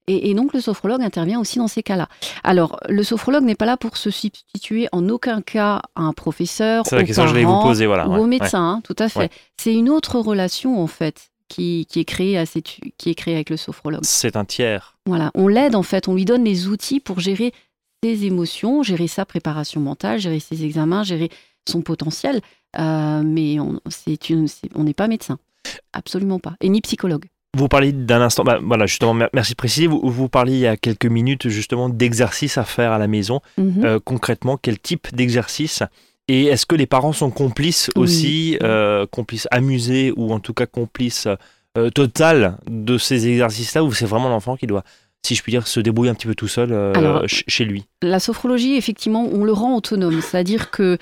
Et, 0.07 0.33
donc 0.33 0.53
le 0.53 0.61
sophrologue 0.61 1.01
intervient 1.01 1.39
aussi 1.39 1.59
dans 1.59 1.67
ces 1.67 1.83
cas-là. 1.83 2.09
Alors 2.43 2.79
le 2.89 3.03
sophrologue 3.03 3.43
n'est 3.43 3.55
pas 3.55 3.65
là 3.65 3.77
pour 3.77 3.97
se 3.97 4.09
substituer 4.09 4.87
en 4.91 5.07
aucun 5.09 5.41
cas 5.41 5.81
à 5.95 6.01
un 6.01 6.13
professeur, 6.13 6.85
C'est 6.85 6.95
la 6.95 7.03
question 7.03 7.23
que 7.23 7.29
je 7.29 7.35
vais 7.35 7.43
vous 7.43 7.61
poser, 7.61 7.85
voilà, 7.85 8.07
ou 8.07 8.15
au 8.15 8.25
médecin, 8.25 8.61
hein, 8.61 8.81
tout 8.83 8.95
à 8.97 9.09
fait. 9.09 9.31
C'est 9.57 9.73
une 9.73 9.89
autre 9.89 10.19
relation 10.19 10.81
en 10.81 10.87
fait 10.87 11.29
qui, 11.47 11.87
est 11.95 12.05
créée 12.05 12.37
à 12.37 12.45
qui 12.45 13.09
est 13.09 13.15
créée 13.15 13.35
avec 13.35 13.49
le 13.49 13.57
sophrologue. 13.57 14.01
C'est 14.03 14.35
un 14.35 14.45
tiers. 14.45 14.97
Voilà, 15.05 15.31
on 15.35 15.47
l'aide 15.47 15.75
en 15.75 15.83
fait, 15.83 16.07
on 16.07 16.15
lui 16.15 16.25
donne 16.25 16.43
les 16.43 16.67
outils 16.67 16.99
pour 16.99 17.19
gérer 17.19 17.53
ses 18.03 18.25
émotions, 18.25 18.83
gérer 18.83 19.07
sa 19.07 19.25
préparation 19.25 19.81
mentale, 19.81 20.19
gérer 20.19 20.39
ses 20.39 20.63
examens, 20.65 21.03
gérer 21.03 21.29
son 21.69 21.81
potentiel. 21.81 22.41
Euh, 22.79 23.21
mais 23.23 23.59
on 23.59 24.83
n'est 24.83 24.93
pas 24.93 25.07
médecin, 25.07 25.37
absolument 25.93 26.39
pas, 26.39 26.55
et 26.61 26.69
ni 26.69 26.81
psychologue. 26.81 27.25
Vous 27.57 27.67
parliez 27.67 27.91
d'un 27.91 28.21
instant, 28.21 28.43
bah, 28.43 28.59
voilà, 28.61 28.85
justement, 28.85 29.13
merci 29.33 29.51
de 29.51 29.57
préciser. 29.57 29.87
Vous, 29.87 29.99
vous 30.03 30.29
parliez 30.29 30.53
il 30.53 30.59
y 30.59 30.67
a 30.67 30.77
quelques 30.77 31.05
minutes 31.05 31.49
justement 31.49 31.89
d'exercices 31.89 32.57
à 32.57 32.63
faire 32.63 32.93
à 32.93 32.97
la 32.97 33.07
maison. 33.07 33.41
Mhm. 33.57 33.83
Euh, 33.83 33.99
concrètement, 34.03 34.57
quel 34.57 34.79
type 34.79 35.13
d'exercice? 35.13 35.83
Et 36.29 36.45
est-ce 36.45 36.65
que 36.65 36.75
les 36.75 36.85
parents 36.85 37.11
sont 37.11 37.29
complices 37.29 37.89
aussi, 37.95 38.57
euh, 38.63 39.05
complices 39.05 39.49
amusés 39.51 40.13
ou 40.15 40.31
en 40.31 40.39
tout 40.39 40.53
cas 40.53 40.65
complices 40.65 41.27
euh, 41.77 41.89
total 41.89 42.57
de 42.69 42.97
ces 42.97 43.27
exercices-là 43.27 43.83
ou 43.83 43.91
c'est 43.91 44.05
vraiment 44.05 44.29
l'enfant 44.29 44.55
qui 44.55 44.67
doit 44.67 44.83
si 45.23 45.35
je 45.35 45.43
puis 45.43 45.51
dire, 45.51 45.67
se 45.67 45.79
débrouiller 45.79 46.09
un 46.09 46.15
petit 46.15 46.25
peu 46.25 46.33
tout 46.33 46.47
seul 46.47 46.73
chez 47.27 47.63
lui? 47.63 47.85
La 48.01 48.19
sophrologie, 48.19 48.75
effectivement, 48.75 49.29
on 49.31 49.43
le 49.43 49.51
rend 49.51 49.75
autonome. 49.75 50.19
C'est-à-dire 50.19 50.71
que 50.71 50.97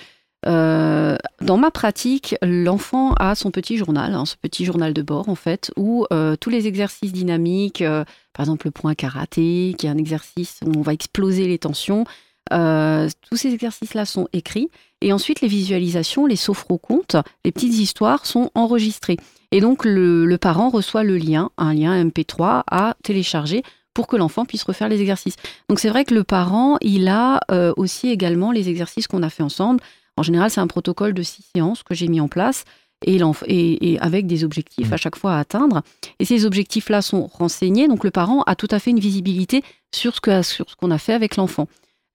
euh, 0.45 1.17
dans 1.41 1.57
ma 1.57 1.71
pratique, 1.71 2.35
l'enfant 2.41 3.13
a 3.13 3.35
son 3.35 3.51
petit 3.51 3.77
journal, 3.77 4.13
hein, 4.13 4.25
ce 4.25 4.35
petit 4.37 4.65
journal 4.65 4.93
de 4.93 5.01
bord 5.01 5.29
en 5.29 5.35
fait, 5.35 5.71
où 5.75 6.05
euh, 6.13 6.35
tous 6.37 6.49
les 6.49 6.67
exercices 6.67 7.11
dynamiques, 7.11 7.81
euh, 7.81 8.05
par 8.33 8.45
exemple 8.45 8.67
le 8.67 8.71
point 8.71 8.95
karaté, 8.95 9.75
qui 9.77 9.85
est 9.85 9.89
un 9.89 9.97
exercice 9.97 10.59
où 10.65 10.71
on 10.77 10.81
va 10.81 10.93
exploser 10.93 11.47
les 11.47 11.57
tensions, 11.57 12.05
tous 12.51 13.37
ces 13.37 13.53
exercices-là 13.53 14.05
sont 14.05 14.27
écrits. 14.33 14.69
Et 15.01 15.13
ensuite, 15.13 15.41
les 15.41 15.47
visualisations, 15.47 16.25
les 16.25 16.35
sophrocontes, 16.35 17.15
les 17.45 17.51
petites 17.51 17.75
histoires 17.75 18.25
sont 18.25 18.49
enregistrées. 18.55 19.17
Et 19.51 19.61
donc, 19.61 19.85
le, 19.85 20.25
le 20.25 20.37
parent 20.39 20.69
reçoit 20.69 21.03
le 21.03 21.17
lien, 21.17 21.51
un 21.59 21.75
lien 21.75 22.03
MP3 22.03 22.63
à 22.71 22.95
télécharger 23.03 23.61
pour 23.93 24.07
que 24.07 24.15
l'enfant 24.15 24.45
puisse 24.45 24.63
refaire 24.63 24.89
les 24.89 24.99
exercices. 24.99 25.35
Donc 25.67 25.79
c'est 25.79 25.89
vrai 25.89 26.05
que 26.05 26.15
le 26.15 26.23
parent, 26.23 26.77
il 26.81 27.07
a 27.07 27.41
aussi 27.77 28.09
également 28.09 28.51
les 28.51 28.67
exercices 28.67 29.07
qu'on 29.07 29.21
a 29.21 29.29
fait 29.29 29.43
ensemble, 29.43 29.81
en 30.19 30.23
général, 30.23 30.51
c'est 30.51 30.59
un 30.59 30.67
protocole 30.67 31.13
de 31.13 31.23
six 31.23 31.45
séances 31.55 31.81
que 31.83 31.95
j'ai 31.95 32.07
mis 32.09 32.19
en 32.19 32.27
place 32.27 32.65
et, 33.05 33.97
avec 34.01 34.27
des 34.27 34.43
objectifs 34.43 34.89
mmh. 34.89 34.93
à 34.93 34.97
chaque 34.97 35.15
fois 35.15 35.35
à 35.35 35.39
atteindre. 35.39 35.81
Et 36.19 36.25
ces 36.25 36.45
objectifs-là 36.45 37.01
sont 37.01 37.27
renseignés, 37.27 37.87
donc 37.87 38.03
le 38.03 38.11
parent 38.11 38.43
a 38.43 38.55
tout 38.55 38.67
à 38.71 38.79
fait 38.79 38.91
une 38.91 38.99
visibilité 38.99 39.63
sur 39.95 40.15
ce 40.15 40.75
qu'on 40.75 40.91
a 40.91 40.97
fait 40.97 41.13
avec 41.13 41.37
l'enfant. 41.37 41.67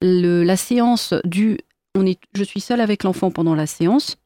La 0.02 0.56
séance 0.56 1.14
du 1.24 1.58
on 1.96 2.04
est, 2.04 2.18
je 2.34 2.44
suis 2.44 2.60
seule 2.60 2.80
avec 2.80 3.04
l'enfant 3.04 3.30
pendant 3.30 3.54
la 3.54 3.66
séance. 3.66 4.16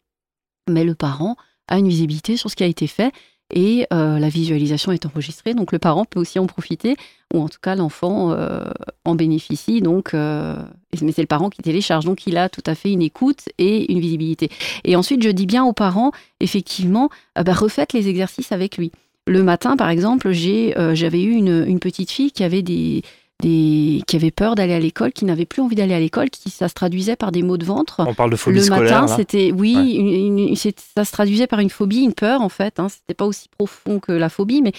mais 0.68 0.84
le 0.84 0.94
parent 0.94 1.36
a 1.68 1.78
une 1.78 1.88
visibilité 1.88 2.36
sur 2.36 2.50
ce 2.50 2.56
qui 2.56 2.64
a 2.64 2.66
été 2.66 2.86
fait 2.86 3.12
et 3.54 3.86
euh, 3.92 4.18
la 4.18 4.28
visualisation 4.28 4.92
est 4.92 5.06
enregistrée, 5.06 5.54
donc 5.54 5.72
le 5.72 5.78
parent 5.78 6.04
peut 6.04 6.20
aussi 6.20 6.38
en 6.38 6.46
profiter, 6.46 6.96
ou 7.32 7.40
en 7.40 7.48
tout 7.48 7.58
cas 7.62 7.74
l'enfant 7.74 8.32
euh, 8.32 8.64
en 9.04 9.14
bénéficie, 9.14 9.80
donc, 9.80 10.12
euh, 10.12 10.56
mais 11.00 11.12
c'est 11.12 11.22
le 11.22 11.26
parent 11.26 11.48
qui 11.48 11.62
télécharge, 11.62 12.04
donc 12.04 12.26
il 12.26 12.36
a 12.36 12.48
tout 12.48 12.62
à 12.66 12.74
fait 12.74 12.92
une 12.92 13.02
écoute 13.02 13.48
et 13.56 13.90
une 13.90 14.00
visibilité. 14.00 14.50
Et 14.84 14.96
ensuite, 14.96 15.22
je 15.22 15.30
dis 15.30 15.46
bien 15.46 15.64
aux 15.64 15.72
parents, 15.72 16.12
effectivement, 16.40 17.08
bah, 17.36 17.52
refaites 17.54 17.94
les 17.94 18.08
exercices 18.08 18.52
avec 18.52 18.76
lui. 18.76 18.92
Le 19.26 19.42
matin, 19.42 19.76
par 19.76 19.90
exemple, 19.90 20.32
j'avais 20.32 21.22
eu 21.22 21.32
une, 21.32 21.80
petite 21.80 22.10
fille 22.10 22.32
qui 22.32 22.44
avait 22.44 22.62
des, 22.62 23.02
des, 23.40 24.02
qui 24.06 24.16
avaient 24.16 24.30
peur 24.30 24.54
d'aller 24.54 24.74
à 24.74 24.80
l'école, 24.80 25.12
qui 25.12 25.24
n'avaient 25.24 25.46
plus 25.46 25.62
envie 25.62 25.76
d'aller 25.76 25.94
à 25.94 26.00
l'école, 26.00 26.30
qui 26.30 26.50
ça 26.50 26.68
se 26.68 26.74
traduisait 26.74 27.16
par 27.16 27.32
des 27.32 27.42
maux 27.42 27.56
de 27.56 27.64
ventre. 27.64 28.04
On 28.06 28.14
parle 28.14 28.30
de 28.30 28.36
phobie 28.36 28.56
le 28.56 28.62
scolaire. 28.62 29.02
matin, 29.02 29.16
c'était 29.16 29.52
oui, 29.52 30.54
ça 30.94 31.04
se 31.04 31.12
traduisait 31.12 31.46
par 31.46 31.60
une 31.60 31.70
phobie, 31.70 32.00
une 32.00 32.14
peur 32.14 32.40
en 32.40 32.48
fait. 32.48 32.80
Hein, 32.80 32.88
c'était 32.88 33.14
pas 33.14 33.26
aussi 33.26 33.48
profond 33.48 34.00
que 34.00 34.12
la 34.12 34.28
phobie, 34.28 34.62
mais 34.62 34.72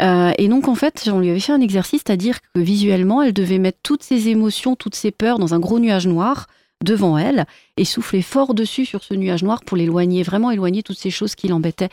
euh, 0.00 0.32
et 0.38 0.48
donc 0.48 0.68
en 0.68 0.74
fait, 0.74 1.08
on 1.12 1.18
lui 1.18 1.30
avait 1.30 1.40
fait 1.40 1.52
un 1.52 1.60
exercice, 1.60 2.02
c'est-à-dire 2.06 2.40
que 2.40 2.60
visuellement, 2.60 3.22
elle 3.22 3.32
devait 3.32 3.58
mettre 3.58 3.78
toutes 3.82 4.02
ses 4.02 4.28
émotions, 4.28 4.76
toutes 4.76 4.94
ses 4.94 5.10
peurs 5.10 5.38
dans 5.38 5.54
un 5.54 5.58
gros 5.58 5.78
nuage 5.78 6.06
noir 6.06 6.46
devant 6.84 7.18
elle 7.18 7.46
et 7.76 7.84
souffler 7.84 8.22
fort 8.22 8.54
dessus 8.54 8.84
sur 8.84 9.02
ce 9.02 9.14
nuage 9.14 9.42
noir 9.42 9.62
pour 9.64 9.76
l'éloigner, 9.76 10.22
vraiment 10.22 10.50
éloigner 10.50 10.82
toutes 10.82 10.98
ces 10.98 11.10
choses 11.10 11.34
qui 11.34 11.48
l'embêtaient. 11.48 11.88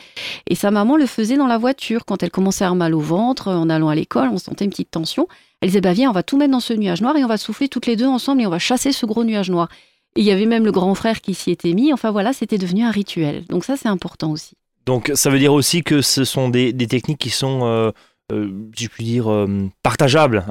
Et 0.48 0.56
sa 0.56 0.72
maman 0.72 0.98
le 0.98 1.06
faisait 1.06 1.38
dans 1.38 1.48
la 1.48 1.58
voiture 1.58 2.06
quand 2.06 2.22
elle 2.24 2.32
commençait 2.32 2.64
à 2.64 2.68
avoir 2.68 2.76
mal 2.78 2.94
au 2.94 3.00
ventre 3.00 3.50
en 3.50 3.70
allant 3.70 3.90
à 3.90 3.96
l'école, 3.96 4.30
on 4.30 4.38
sentait 4.38 4.66
une 4.66 4.72
petite 4.72 4.92
tension. 4.92 5.28
Elle 5.62 5.70
disait, 5.70 5.82
bah 5.82 5.94
viens, 5.94 6.10
on 6.10 6.14
va 6.14 6.24
tout 6.24 6.38
mettre 6.38 6.52
dans 6.52 6.60
ce 6.60 6.74
nuage 6.74 7.02
noir 7.02 7.16
et 7.18 7.24
on 7.24 7.28
va 7.28 7.38
souffler 7.38 7.68
toutes 7.68 7.88
les 7.88 7.96
deux 7.96 8.06
ensemble 8.06 8.42
et 8.42 8.46
on 8.46 8.52
va 8.52 8.60
chasser 8.60 8.92
ce 8.92 9.06
gros 9.06 9.24
nuage 9.24 9.50
noir. 9.50 9.70
Et 10.16 10.22
il 10.22 10.26
y 10.26 10.32
avait 10.32 10.46
même 10.46 10.66
le 10.66 10.72
grand 10.72 10.94
frère 10.96 11.22
qui 11.22 11.34
s'y 11.34 11.52
était 11.52 11.74
mis. 11.74 11.92
Enfin 11.92 12.12
voilà, 12.12 12.34
c'était 12.34 12.58
devenu 12.58 12.84
un 12.84 12.92
rituel. 12.92 13.46
Donc 13.50 13.66
ça, 13.66 13.76
c'est 13.76 13.90
important 13.90 14.32
aussi. 14.32 14.56
Donc 14.86 15.12
ça 15.16 15.30
veut 15.30 15.40
dire 15.40 15.54
aussi 15.54 15.84
que 15.84 16.02
ce 16.02 16.24
sont 16.24 16.50
des, 16.50 16.76
techniques 16.88 17.20
qui 17.20 17.32
sont, 17.32 17.62
euh, 17.64 17.92
si 18.32 18.84
je 18.84 18.90
puis 18.90 19.04
dire, 19.04 19.32
euh, 19.32 19.68
partageables. 19.84 20.44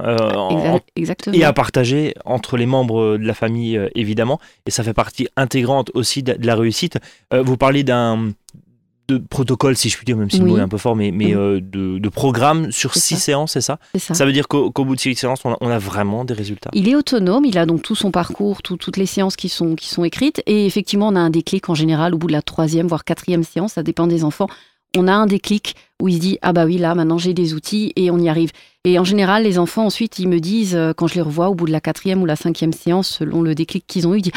Exactement. 0.96 1.36
Et 1.36 1.44
à 1.44 1.52
partager 1.52 2.14
entre 2.24 2.56
les 2.56 2.66
membres 2.66 3.16
de 3.16 3.26
la 3.26 3.34
famille, 3.34 3.80
évidemment. 3.94 4.40
Et 4.66 4.70
ça 4.70 4.82
fait 4.82 4.94
partie 4.94 5.28
intégrante 5.36 5.90
aussi 5.94 6.22
de, 6.22 6.36
la 6.40 6.54
réussite. 6.54 6.98
vous 7.32 7.56
parlez 7.56 7.84
d'un 7.84 8.32
de 9.08 9.18
protocole, 9.18 9.76
si 9.76 9.90
je 9.90 9.96
puis 9.96 10.06
dire, 10.06 10.16
même 10.16 10.30
si 10.30 10.38
le 10.38 10.46
mot 10.46 10.56
est 10.56 10.62
un 10.62 10.68
peu 10.68 10.78
fort, 10.78 10.96
mais, 10.96 11.10
mais 11.10 11.34
euh, 11.34 11.60
de, 11.60 11.98
de, 11.98 12.08
programme 12.08 12.72
sur 12.72 12.94
six 12.94 13.16
séances, 13.16 13.52
c'est 13.52 13.60
ça, 13.60 13.78
ça 13.98 14.14
Ça 14.14 14.24
veut 14.24 14.32
dire 14.32 14.48
qu'au 14.48 14.70
bout 14.70 14.94
de 14.94 15.00
six 15.00 15.14
séances, 15.14 15.42
on 15.44 15.52
a, 15.52 15.78
vraiment 15.78 16.24
des 16.24 16.34
résultats 16.34 16.70
Il 16.72 16.88
est 16.88 16.94
autonome, 16.94 17.44
il 17.44 17.58
a 17.58 17.66
donc 17.66 17.82
tout 17.82 17.94
son 17.94 18.10
parcours, 18.10 18.62
toutes 18.62 18.96
les 18.96 19.06
séances 19.06 19.36
qui 19.36 19.48
sont, 19.48 19.74
qui 19.74 19.88
sont 19.88 20.04
écrites, 20.04 20.42
et 20.46 20.66
effectivement, 20.66 21.08
on 21.08 21.16
a 21.16 21.20
un 21.20 21.30
déclic 21.30 21.68
en 21.68 21.74
général 21.74 22.14
au 22.14 22.18
bout 22.18 22.28
de 22.28 22.32
la 22.32 22.42
troisième, 22.42 22.86
voire 22.86 23.04
quatrième 23.04 23.42
séance, 23.42 23.74
ça 23.74 23.82
dépend 23.82 24.06
des 24.06 24.24
enfants. 24.24 24.48
On 24.96 25.08
a 25.08 25.12
un 25.12 25.26
déclic 25.26 25.76
où 26.02 26.08
il 26.08 26.14
se 26.14 26.20
dit 26.20 26.38
ah 26.42 26.52
bah 26.52 26.64
oui 26.66 26.78
là 26.78 26.94
maintenant 26.94 27.18
j'ai 27.18 27.34
des 27.34 27.54
outils 27.54 27.92
et 27.96 28.10
on 28.10 28.18
y 28.18 28.28
arrive. 28.28 28.50
Et 28.84 28.98
en 28.98 29.04
général 29.04 29.44
les 29.44 29.58
enfants 29.58 29.86
ensuite 29.86 30.18
ils 30.18 30.28
me 30.28 30.40
disent 30.40 30.76
euh, 30.76 30.92
quand 30.92 31.06
je 31.06 31.14
les 31.14 31.20
revois 31.20 31.48
au 31.48 31.54
bout 31.54 31.66
de 31.66 31.72
la 31.72 31.80
quatrième 31.80 32.22
ou 32.22 32.26
la 32.26 32.36
cinquième 32.36 32.72
séance 32.72 33.08
selon 33.08 33.42
le 33.42 33.54
déclic 33.54 33.86
qu'ils 33.86 34.06
ont 34.06 34.14
eu, 34.14 34.18
ils 34.18 34.22
disent 34.22 34.32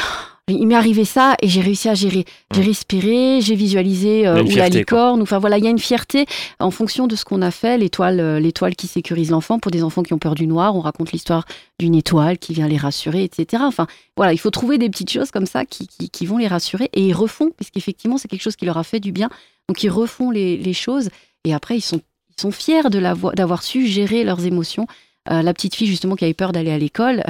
il 0.49 0.65
m'est 0.65 0.75
arrivé 0.75 1.03
ça 1.03 1.35
et 1.41 1.49
j'ai 1.49 1.59
réussi 1.59 1.89
à 1.89 1.93
gérer. 1.93 2.23
J'ai 2.53 2.61
mmh. 2.61 2.65
respiré, 2.65 3.41
j'ai 3.41 3.55
visualisé 3.55 4.25
euh, 4.25 4.41
ou 4.41 4.55
la 4.55 4.69
licorne. 4.69 5.21
Enfin 5.21 5.39
voilà, 5.39 5.57
il 5.57 5.65
y 5.65 5.67
a 5.67 5.69
une 5.69 5.77
fierté 5.77 6.25
en 6.59 6.71
fonction 6.71 7.05
de 7.05 7.17
ce 7.17 7.25
qu'on 7.25 7.41
a 7.41 7.51
fait. 7.51 7.77
L'étoile, 7.77 8.21
euh, 8.21 8.39
l'étoile 8.39 8.75
qui 8.77 8.87
sécurise 8.87 9.31
l'enfant. 9.31 9.59
Pour 9.59 9.71
des 9.71 9.83
enfants 9.83 10.03
qui 10.03 10.13
ont 10.13 10.17
peur 10.19 10.35
du 10.35 10.47
noir, 10.47 10.73
on 10.75 10.79
raconte 10.79 11.11
l'histoire 11.11 11.43
d'une 11.79 11.95
étoile 11.95 12.37
qui 12.37 12.53
vient 12.53 12.69
les 12.69 12.77
rassurer, 12.77 13.25
etc. 13.25 13.63
Enfin 13.65 13.87
voilà, 14.15 14.31
il 14.31 14.37
faut 14.37 14.49
trouver 14.49 14.77
des 14.77 14.89
petites 14.89 15.11
choses 15.11 15.31
comme 15.31 15.45
ça 15.45 15.65
qui, 15.65 15.87
qui, 15.87 16.25
vont 16.25 16.37
les 16.37 16.47
rassurer 16.47 16.89
et 16.93 17.05
ils 17.05 17.13
refont, 17.13 17.51
puisqu'effectivement 17.55 18.17
c'est 18.17 18.29
quelque 18.29 18.41
chose 18.41 18.55
qui 18.55 18.65
leur 18.65 18.77
a 18.77 18.83
fait 18.83 19.01
du 19.01 19.11
bien. 19.11 19.29
Donc 19.69 19.83
ils 19.83 19.89
refont 19.89 20.31
les, 20.31 20.57
les 20.57 20.74
choses 20.74 21.09
et 21.43 21.53
après 21.53 21.77
ils 21.77 21.81
sont, 21.81 22.01
ils 22.29 22.41
sont 22.41 22.51
fiers 22.51 22.89
de 22.89 23.00
d'avoir 23.36 23.63
su 23.63 23.88
gérer 23.88 24.24
leurs 24.24 24.45
émotions. 24.45 24.88
Euh, 25.29 25.41
la 25.41 25.53
petite 25.53 25.75
fille 25.75 25.88
justement 25.88 26.15
qui 26.15 26.24
avait 26.24 26.33
peur 26.33 26.53
d'aller 26.53 26.71
à 26.71 26.77
l'école, 26.77 27.21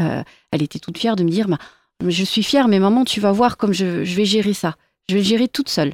elle 0.51 0.61
était 0.61 0.79
toute 0.79 0.97
fière 0.97 1.15
de 1.15 1.23
me 1.23 1.29
dire. 1.29 1.47
Bah, 1.47 1.57
je 2.07 2.23
suis 2.23 2.43
fière, 2.43 2.67
mais 2.67 2.77
maman, 2.79 3.05
tu 3.05 3.19
vas 3.19 3.31
voir 3.31 3.57
comme 3.57 3.73
je, 3.73 3.85
vais 3.85 4.25
gérer 4.25 4.53
ça. 4.53 4.75
Je 5.09 5.15
vais 5.15 5.21
le 5.21 5.25
gérer 5.25 5.47
toute 5.47 5.69
seule. 5.69 5.93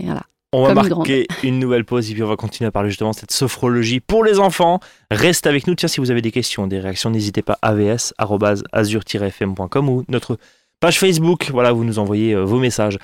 Et 0.00 0.04
voilà. 0.04 0.22
On 0.52 0.64
va 0.64 0.74
marquer 0.74 1.28
une, 1.44 1.60
nouvelle 1.60 1.84
pause 1.84 2.10
et 2.10 2.14
puis 2.14 2.24
on 2.24 2.28
va 2.28 2.34
continuer 2.34 2.66
à 2.66 2.72
parler 2.72 2.90
justement 2.90 3.10
de 3.10 3.16
cette 3.16 3.30
sophrologie 3.30 4.00
pour 4.00 4.24
les 4.24 4.40
enfants. 4.40 4.80
Reste 5.12 5.46
avec 5.46 5.68
nous. 5.68 5.76
Tiens, 5.76 5.88
si 5.88 6.00
vous 6.00 6.10
avez 6.10 6.22
des 6.22 6.32
questions, 6.32 6.66
des 6.66 6.80
réactions, 6.80 7.10
n'hésitez 7.10 7.42
pas 7.42 7.56
avs.azur-fm.com 7.62 9.88
ou 9.88 10.04
notre 10.08 10.38
page 10.80 10.98
Facebook. 10.98 11.50
Voilà, 11.52 11.70
vous 11.70 11.84
nous 11.84 12.00
envoyez 12.00 12.34
euh, 12.34 12.42
vos 12.42 12.58
messages. 12.58 12.98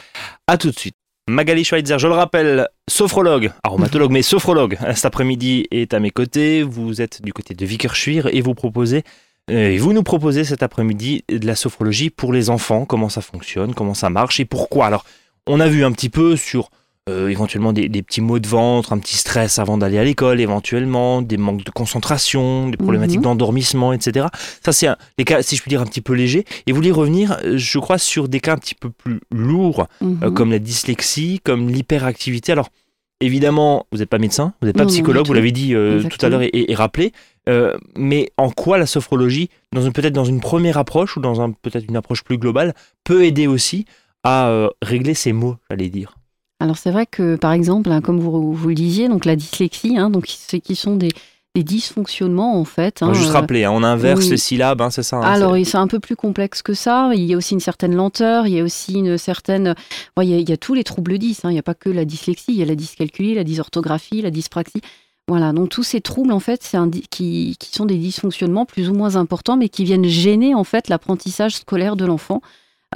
À 0.48 0.58
tout 0.58 0.72
de 0.72 0.78
suite. 0.78 0.95
Magali 1.28 1.64
Schweitzer, 1.64 1.98
je 1.98 2.06
le 2.06 2.14
rappelle, 2.14 2.68
sophrologue, 2.86 3.50
aromatologue, 3.64 4.12
mais 4.12 4.22
sophrologue, 4.22 4.78
cet 4.94 5.06
après-midi 5.06 5.66
est 5.72 5.92
à 5.92 5.98
mes 5.98 6.12
côtés. 6.12 6.62
Vous 6.62 7.02
êtes 7.02 7.20
du 7.20 7.32
côté 7.32 7.52
de 7.54 7.66
Vickerschwir 7.66 8.28
et 8.28 8.40
vous 8.40 8.54
proposez 8.54 9.02
euh, 9.50 9.70
et 9.70 9.78
vous 9.78 9.92
nous 9.92 10.04
proposez 10.04 10.44
cet 10.44 10.62
après-midi 10.62 11.24
de 11.28 11.44
la 11.44 11.56
sophrologie 11.56 12.10
pour 12.10 12.32
les 12.32 12.48
enfants, 12.48 12.84
comment 12.84 13.08
ça 13.08 13.22
fonctionne, 13.22 13.74
comment 13.74 13.94
ça 13.94 14.08
marche 14.08 14.38
et 14.38 14.44
pourquoi. 14.44 14.86
Alors, 14.86 15.04
on 15.48 15.58
a 15.58 15.66
vu 15.66 15.84
un 15.84 15.90
petit 15.90 16.10
peu 16.10 16.36
sur 16.36 16.70
euh, 17.08 17.28
éventuellement 17.28 17.72
des, 17.72 17.88
petits 18.02 18.20
maux 18.20 18.38
de 18.38 18.46
ventre, 18.46 18.92
un 18.92 18.98
petit 18.98 19.16
stress 19.16 19.58
avant 19.58 19.78
d'aller 19.78 19.98
à 19.98 20.04
l'école, 20.04 20.40
éventuellement 20.40 21.22
des 21.22 21.36
manques 21.36 21.64
de 21.64 21.70
concentration, 21.70 22.68
des 22.68 22.76
problématiques 22.76 23.18
mhm. 23.18 23.24
d'endormissement, 23.24 23.92
etc. 23.92 24.26
Ça, 24.64 24.72
c'est 24.72 24.88
les 25.18 25.24
cas, 25.24 25.42
si 25.42 25.56
je 25.56 25.62
puis 25.62 25.68
dire, 25.68 25.80
un 25.80 25.86
petit 25.86 26.00
peu 26.00 26.14
légers. 26.14 26.44
Et 26.66 26.72
vous 26.72 26.76
voulez 26.76 26.92
revenir, 26.92 27.38
euh, 27.44 27.56
je 27.56 27.78
crois, 27.78 27.98
sur 27.98 28.28
des 28.28 28.40
cas 28.40 28.54
un 28.54 28.58
petit 28.58 28.74
peu 28.74 28.90
plus 28.90 29.20
lourds, 29.32 29.86
mhm. 30.00 30.32
comme 30.34 30.50
la 30.50 30.58
dyslexie, 30.58 31.40
comme 31.44 31.68
l'hyperactivité. 31.68 32.52
Alors, 32.52 32.70
évidemment, 33.20 33.86
vous 33.92 33.98
n'êtes 33.98 34.10
pas 34.10 34.18
médecin, 34.18 34.52
vous 34.60 34.66
n'êtes 34.66 34.76
pas 34.76 34.86
psychologue, 34.86 35.26
vous 35.26 35.32
l'avez 35.32 35.52
dit 35.52 35.74
tout 36.10 36.26
à 36.26 36.28
l'heure 36.28 36.42
et 36.42 36.74
rappelé. 36.74 37.12
Euh, 37.48 37.76
mais 37.96 38.32
en 38.36 38.50
quoi 38.50 38.76
la 38.78 38.86
sophrologie, 38.86 39.50
peut-être 39.70 40.12
dans 40.12 40.24
une 40.24 40.40
première 40.40 40.78
approche 40.78 41.16
ou 41.16 41.20
dans 41.20 41.40
un, 41.40 41.52
peut-être 41.52 41.84
une 41.88 41.96
approche 41.96 42.24
plus 42.24 42.38
globale, 42.38 42.74
peut 43.04 43.24
aider 43.24 43.46
aussi 43.46 43.86
à 44.24 44.48
euh, 44.48 44.68
régler 44.82 45.14
ces 45.14 45.32
mots, 45.32 45.56
j'allais 45.70 45.88
dire? 45.88 46.16
Alors 46.66 46.78
c'est 46.78 46.90
vrai 46.90 47.06
que 47.06 47.36
par 47.36 47.52
exemple, 47.52 47.92
hein, 47.92 48.00
comme 48.00 48.18
vous, 48.18 48.52
vous, 48.52 48.68
le 48.68 48.74
disiez, 48.74 49.08
donc 49.08 49.24
la 49.24 49.36
dyslexie, 49.36 49.96
hein, 49.96 50.10
donc 50.10 50.24
c'est 50.26 50.58
qui 50.58 50.74
sont 50.74 50.96
des, 50.96 51.12
dysfonctionnements 51.54 52.58
en 52.60 52.64
fait. 52.64 53.02
Hein, 53.02 53.12
juste 53.12 53.30
euh, 53.30 53.34
rappeler, 53.34 53.68
on 53.68 53.84
inverse 53.84 54.28
les 54.28 54.36
syllabes, 54.36 54.84
c'est 54.90 55.04
ça. 55.04 55.20
Alors 55.20 55.56
c'est 55.64 55.76
un 55.76 55.86
peu 55.86 56.00
plus 56.00 56.16
complexe 56.16 56.60
que 56.60 56.74
ça. 56.74 57.12
Il 57.14 57.22
y 57.22 57.34
a 57.34 57.36
aussi 57.36 57.54
une 57.54 57.60
certaine 57.60 57.94
lenteur, 57.94 58.48
il 58.48 58.54
y 58.54 58.58
a 58.58 58.64
aussi 58.64 58.94
une 58.94 59.16
certaine. 59.16 59.76
il, 60.20 60.28
y 60.28 60.52
a, 60.52 60.56
tous 60.56 60.74
les 60.74 60.82
troubles 60.82 61.18
10, 61.18 61.42
il 61.44 61.50
n'y 61.50 61.58
a 61.60 61.62
pas 61.62 61.74
que 61.74 61.88
la 61.88 62.04
dyslexie, 62.04 62.46
il 62.48 62.56
y 62.56 62.62
a 62.62 62.66
la 62.66 62.74
dyscalculie, 62.74 63.36
la 63.36 63.44
dysorthographie, 63.44 64.22
la 64.22 64.32
dyspraxie. 64.32 64.82
Voilà, 65.28 65.52
donc 65.52 65.68
tous 65.68 65.84
ces 65.84 66.00
troubles, 66.00 66.32
en 66.32 66.40
fait, 66.40 66.64
c'est 66.64 66.78
qui, 67.10 67.56
qui, 67.60 67.70
sont 67.72 67.86
des 67.86 67.96
dysfonctionnements 67.96 68.66
plus 68.66 68.90
ou 68.90 68.94
moins 68.94 69.14
importants, 69.14 69.56
mais 69.56 69.68
qui 69.68 69.84
viennent 69.84 70.04
gêner, 70.04 70.52
en 70.52 70.64
fait, 70.64 70.88
l'apprentissage 70.88 71.54
scolaire 71.54 71.94
de 71.94 72.06
l'enfant. 72.06 72.42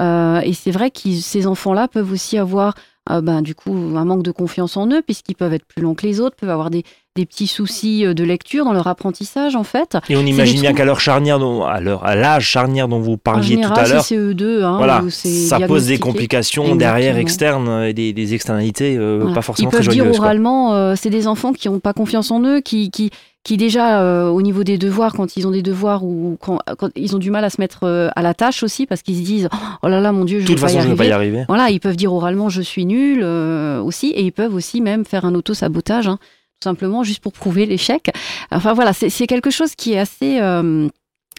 Euh, 0.01 0.41
et 0.41 0.53
c'est 0.53 0.71
vrai 0.71 0.91
que 0.91 1.13
ces 1.21 1.47
enfants-là 1.47 1.89
peuvent 1.89 2.13
aussi 2.13 2.39
avoir 2.39 2.75
euh, 3.11 3.21
ben, 3.21 3.43
du 3.43 3.55
coup 3.55 3.73
un 3.73 4.05
manque 4.05 4.23
de 4.23 4.31
confiance 4.31 4.77
en 4.77 4.89
eux, 4.91 5.03
puisqu'ils 5.03 5.35
peuvent 5.35 5.53
être 5.53 5.67
plus 5.67 5.83
longs 5.83 5.95
que 5.95 6.07
les 6.07 6.21
autres, 6.21 6.37
peuvent 6.37 6.51
avoir 6.51 6.71
des, 6.71 6.85
des 7.17 7.27
petits 7.27 7.47
soucis 7.47 8.07
euh, 8.07 8.15
de 8.15 8.25
lecture 8.25 8.65
dans 8.65 8.73
leur 8.73 8.87
apprentissage 8.87 9.57
en 9.57 9.65
fait. 9.65 9.97
Et 10.09 10.17
on 10.17 10.21
imagine 10.21 10.61
bien 10.61 10.73
qu'à 10.73 10.85
leur 10.85 11.01
charnière, 11.01 11.41
à 11.67 11.81
leur, 11.81 12.05
à 12.05 12.15
l'âge 12.15 12.47
charnière 12.47 12.89
dont 12.89 13.01
vous 13.01 13.17
parliez 13.17 13.61
tout 13.61 13.73
à 13.75 13.87
l'heure, 13.87 14.05
c'est 14.05 14.17
CE2, 14.17 14.63
hein, 14.63 14.77
voilà, 14.79 15.03
ça 15.11 15.61
pose 15.61 15.87
des 15.87 15.99
complications 15.99 16.77
derrière 16.77 17.17
externes 17.17 17.85
et 17.85 17.93
des, 17.93 18.13
des 18.13 18.35
externalités 18.35 18.99
pas 19.35 19.43
forcément 19.43 19.71
très 19.71 19.83
joyeuses. 19.83 19.97
Ils 19.97 20.03
peuvent 20.05 20.13
dire 20.13 20.21
oralement, 20.21 20.97
c'est 20.97 21.11
des 21.11 21.27
enfants 21.27 21.53
qui 21.53 21.69
n'ont 21.69 21.81
pas 21.81 21.93
confiance 21.93 22.31
en 22.31 22.43
eux, 22.43 22.61
qui, 22.61 22.91
qui 22.91 23.11
qui 23.43 23.57
déjà 23.57 24.03
euh, 24.03 24.29
au 24.29 24.43
niveau 24.43 24.65
des 24.65 24.77
devoirs, 24.77 25.15
quand 25.15 25.37
ils 25.37 25.47
ont 25.47 25.51
des 25.51 25.63
devoirs 25.63 26.05
ou 26.05 26.37
quand, 26.41 26.61
ils 26.95 27.17
ont 27.17 27.19
du 27.19 27.31
mal 27.31 27.45
à 27.45 27.51
se 27.51 27.61
mettre 27.61 27.85
euh, 27.85 28.09
à 28.15 28.23
la 28.23 28.35
tâche 28.35 28.63
aussi 28.63 28.87
parce 28.87 29.03
qu'ils 29.03 29.17
se 29.17 29.23
disent 29.23 29.49
oh 29.83 29.89
là 29.89 30.01
là 30.01 30.13
mon 30.13 30.25
dieu 30.25 30.41
je 30.41 30.51
ne 30.51 30.57
vais, 30.57 30.61
pas 30.61 30.73
y 30.73 31.13
arriver. 31.13 31.45
Voilà, 31.49 31.71
ils 31.71 31.81
peuvent 31.81 31.97
dire 31.97 32.13
oralement 32.13 32.49
je 32.49 32.61
suis 32.61 32.85
nul 32.85 33.21
euh, 33.23 33.81
aussi 33.81 34.11
et 34.11 34.23
ils 34.23 34.33
peuvent 34.33 34.55
aussi 34.55 34.81
même 34.81 35.05
faire 35.05 35.25
un 35.25 35.35
auto 35.35 35.55
sabotage 35.55 36.07
hein, 36.07 36.19
tout 36.61 36.69
simplement 36.69 37.03
juste 37.03 37.23
pour 37.23 37.33
prouver 37.33 37.65
l'échec. 37.65 38.11
Enfin 38.51 38.75
voilà, 38.75 38.93
c'est 38.93 39.27
quelque 39.27 39.51
chose 39.51 39.75
qui 39.75 39.95
est 39.95 39.99
assez 39.99 40.39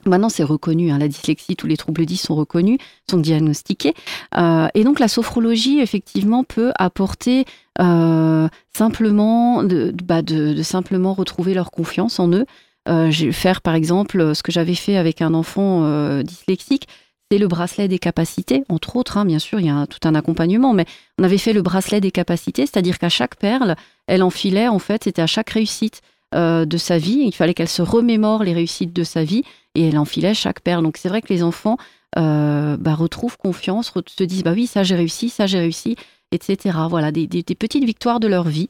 Maintenant, 0.06 0.30
c'est 0.30 0.44
reconnu, 0.44 0.92
hein, 0.92 0.98
la 0.98 1.08
dyslexie, 1.08 1.56
tous 1.56 1.68
les 1.68 1.78
troubles 1.78 2.06
10 2.06 2.18
sont 2.18 2.36
reconnus, 2.36 2.80
sont 3.10 3.18
diagnostiqués. 3.18 3.94
Euh, 4.38 4.68
et 4.74 4.84
donc, 4.84 5.00
la 5.00 5.08
sophrologie, 5.08 5.80
effectivement, 5.80 6.44
peut 6.44 6.72
apporter 6.78 7.46
euh, 7.80 8.48
simplement 8.76 9.64
bah, 9.64 10.22
de, 10.22 10.62
simplement 10.64 11.14
retrouver 11.14 11.54
leur 11.54 11.72
confiance 11.72 12.20
en 12.20 12.32
eux. 12.32 12.46
Euh, 12.90 13.12
faire, 13.32 13.62
par 13.62 13.76
exemple, 13.76 14.36
ce 14.36 14.42
que 14.42 14.52
j'avais 14.52 14.76
fait 14.76 14.98
avec 14.98 15.22
un 15.22 15.34
enfant 15.34 16.22
dyslexique, 16.24 16.88
c'est 17.32 17.38
le 17.38 17.48
bracelet 17.48 17.88
des 17.88 18.00
capacités, 18.00 18.66
entre 18.68 18.98
autres, 18.98 19.18
hein, 19.18 19.24
bien 19.24 19.40
sûr, 19.40 19.62
il 19.62 19.68
y 19.68 19.70
a 19.70 19.88
tout 19.88 20.06
un 20.06 20.16
accompagnement, 20.16 20.74
mais 20.74 20.86
on 21.18 21.24
avait 21.24 21.38
fait 21.38 21.54
le 21.54 21.62
bracelet 21.62 22.02
des 22.02 22.12
capacités, 22.12 22.66
c'est-à-dire 22.66 23.00
qu'à 23.00 23.08
chaque 23.08 23.36
perle, 23.38 23.78
elle 24.08 24.22
enfilait, 24.22 24.68
en 24.68 24.80
fait, 24.80 25.06
c'était 25.06 25.22
à 25.22 25.28
chaque 25.28 25.52
réussite 25.52 26.02
de 26.34 26.78
sa 26.78 26.98
vie, 26.98 27.24
il 27.26 27.34
fallait 27.34 27.54
qu'elle 27.54 27.68
se 27.68 27.82
remémore 27.82 28.44
les 28.44 28.54
réussites 28.54 28.94
de 28.94 29.04
sa 29.04 29.24
vie 29.24 29.44
et 29.76 29.88
elle 29.88 29.98
enfilait 29.98 30.34
chaque 30.34 30.62
perle. 30.62 30.84
Donc 30.84 30.98
c'est 30.98 31.10
vrai 31.10 31.22
que 31.22 31.34
les 31.34 31.44
enfants 31.44 31.78
euh, 32.18 32.78
bah, 32.78 32.96
retrouvent 32.96 33.38
confiance, 33.38 33.92
se 34.08 34.24
disent 34.24 34.44
bah 34.44 34.54
oui 34.54 34.68
ça 34.68 34.84
j'ai 34.84 34.96
réussi, 34.96 35.30
ça 35.30 35.48
j'ai 35.48 35.60
réussi. 35.60 35.96
etc. 36.32 36.78
Voilà, 36.90 37.12
des, 37.12 37.28
petites 37.28 37.84
victoires 37.84 38.20
de 38.20 38.28
leur 38.28 38.48
vie 38.48 38.70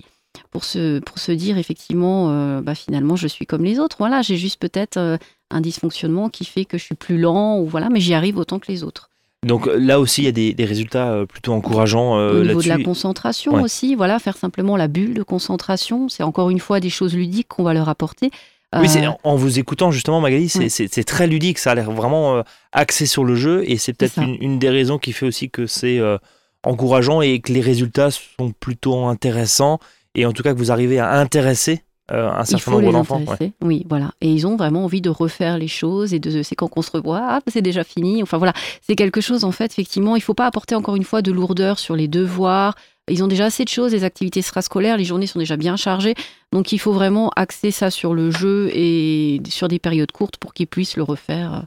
pour 0.49 0.63
se, 0.63 1.31
dire 1.31 1.57
effectivement, 1.57 2.61
bah, 2.61 2.73
finalement, 2.73 3.15
je 3.15 3.27
suis 3.27 3.45
comme 3.45 3.63
les 3.63 3.79
autres. 3.79 3.97
Voilà, 3.99 4.21
j'ai 4.21 4.37
juste 4.37 4.59
peut-être 4.59 5.19
un 5.51 5.61
dysfonctionnement 5.61 6.29
qui 6.29 6.45
fait 6.45 6.65
que 6.65 6.77
je 6.77 6.85
suis 6.85 6.95
plus 6.95 7.19
lent, 7.19 7.59
ou 7.59 7.67
voilà, 7.67 7.89
mais 7.89 7.99
j'y 7.99 8.13
arrive 8.13 8.37
autant 8.37 8.57
que 8.57 8.71
les 8.71 8.83
autres. 8.83 9.10
Donc 9.45 9.65
là 9.65 9.99
aussi, 9.99 10.21
il 10.21 10.25
y 10.25 10.27
a 10.27 10.53
des, 10.53 10.65
résultats 10.65 11.25
plutôt 11.27 11.53
encourageants 11.53 12.13
Au 12.13 12.43
niveau 12.43 12.61
de 12.61 12.67
la 12.67 12.77
concentration 12.77 13.53
aussi, 13.53 13.95
voilà, 13.95 14.19
faire 14.19 14.37
simplement 14.37 14.77
la 14.77 14.87
bulle 14.87 15.15
de 15.15 15.23
concentration, 15.23 16.09
c'est 16.09 16.23
encore 16.23 16.51
une 16.51 16.59
fois 16.59 16.79
des 16.79 16.91
choses 16.91 17.15
ludiques 17.15 17.47
qu'on 17.47 17.63
va 17.63 17.73
leur 17.73 17.89
apporter. 17.89 18.31
Oui, 18.79 18.87
euh, 18.95 19.09
en 19.23 19.35
vous 19.35 19.59
écoutant 19.59 19.91
justement, 19.91 20.21
Magali, 20.21 20.47
c'est 20.47 21.03
très 21.03 21.27
ludique, 21.27 21.59
ça 21.59 21.71
a 21.71 21.75
l'air 21.75 21.91
vraiment 21.91 22.37
euh, 22.37 22.41
axé 22.71 23.05
sur 23.05 23.25
le 23.25 23.35
jeu 23.35 23.63
et 23.69 23.77
c'est 23.77 23.91
peut-être 23.91 24.19
une, 24.19 24.59
des 24.59 24.69
raisons 24.69 24.97
qui 24.97 25.11
fait 25.11 25.25
aussi 25.25 25.49
que 25.49 25.67
c'est 25.67 25.99
euh, 25.99 26.17
encourageant 26.63 27.21
et 27.21 27.41
que 27.41 27.51
les 27.51 27.59
résultats 27.59 28.11
sont 28.11 28.51
plutôt 28.51 29.05
intéressants 29.05 29.79
et 30.15 30.25
en 30.25 30.31
tout 30.31 30.41
cas 30.41 30.53
que 30.53 30.57
vous 30.57 30.71
arrivez 30.71 30.99
à 30.99 31.11
intéresser 31.19 31.83
un 32.09 32.43
certain 32.45 32.71
nombre 32.71 32.91
d'enfants. 32.91 33.21
Oui, 33.61 33.85
voilà. 33.89 34.11
Et 34.21 34.31
ils 34.31 34.45
ont 34.45 34.57
vraiment 34.57 34.83
envie 34.83 35.01
de 35.01 35.09
refaire 35.09 35.57
les 35.57 35.67
choses 35.67 36.13
et 36.13 36.19
de 36.19 36.43
c'est 36.43 36.55
quand 36.55 36.69
on 36.75 36.81
se 36.81 36.91
revoit, 36.91 37.21
ah, 37.21 37.39
c'est 37.47 37.61
déjà 37.61 37.83
fini. 37.83 38.21
Enfin 38.21 38.37
voilà, 38.37 38.53
c'est 38.81 38.95
quelque 38.95 39.21
chose 39.21 39.43
en 39.43 39.51
fait, 39.51 39.71
effectivement, 39.71 40.15
il 40.15 40.19
ne 40.19 40.23
faut 40.23 40.33
pas 40.33 40.45
apporter 40.45 40.75
encore 40.75 40.95
une 40.95 41.03
fois 41.03 41.21
de 41.21 41.31
lourdeur 41.31 41.79
sur 41.79 41.95
les 41.95 42.07
devoirs, 42.07 42.75
ils 43.09 43.23
ont 43.23 43.27
déjà 43.27 43.45
assez 43.45 43.63
de 43.63 43.69
choses, 43.69 43.91
les 43.91 44.03
activités 44.03 44.41
scolaires, 44.41 44.97
les 44.97 45.03
journées 45.05 45.27
sont 45.27 45.39
déjà 45.39 45.57
bien 45.57 45.75
chargées. 45.75 46.15
Donc 46.51 46.71
il 46.71 46.79
faut 46.79 46.93
vraiment 46.93 47.29
axer 47.35 47.71
ça 47.71 47.89
sur 47.89 48.13
le 48.13 48.31
jeu 48.31 48.69
et 48.73 49.41
sur 49.49 49.67
des 49.67 49.79
périodes 49.79 50.11
courtes 50.11 50.37
pour 50.37 50.53
qu'ils 50.53 50.67
puissent 50.67 50.97
le 50.97 51.03
refaire 51.03 51.53
euh, 51.53 51.61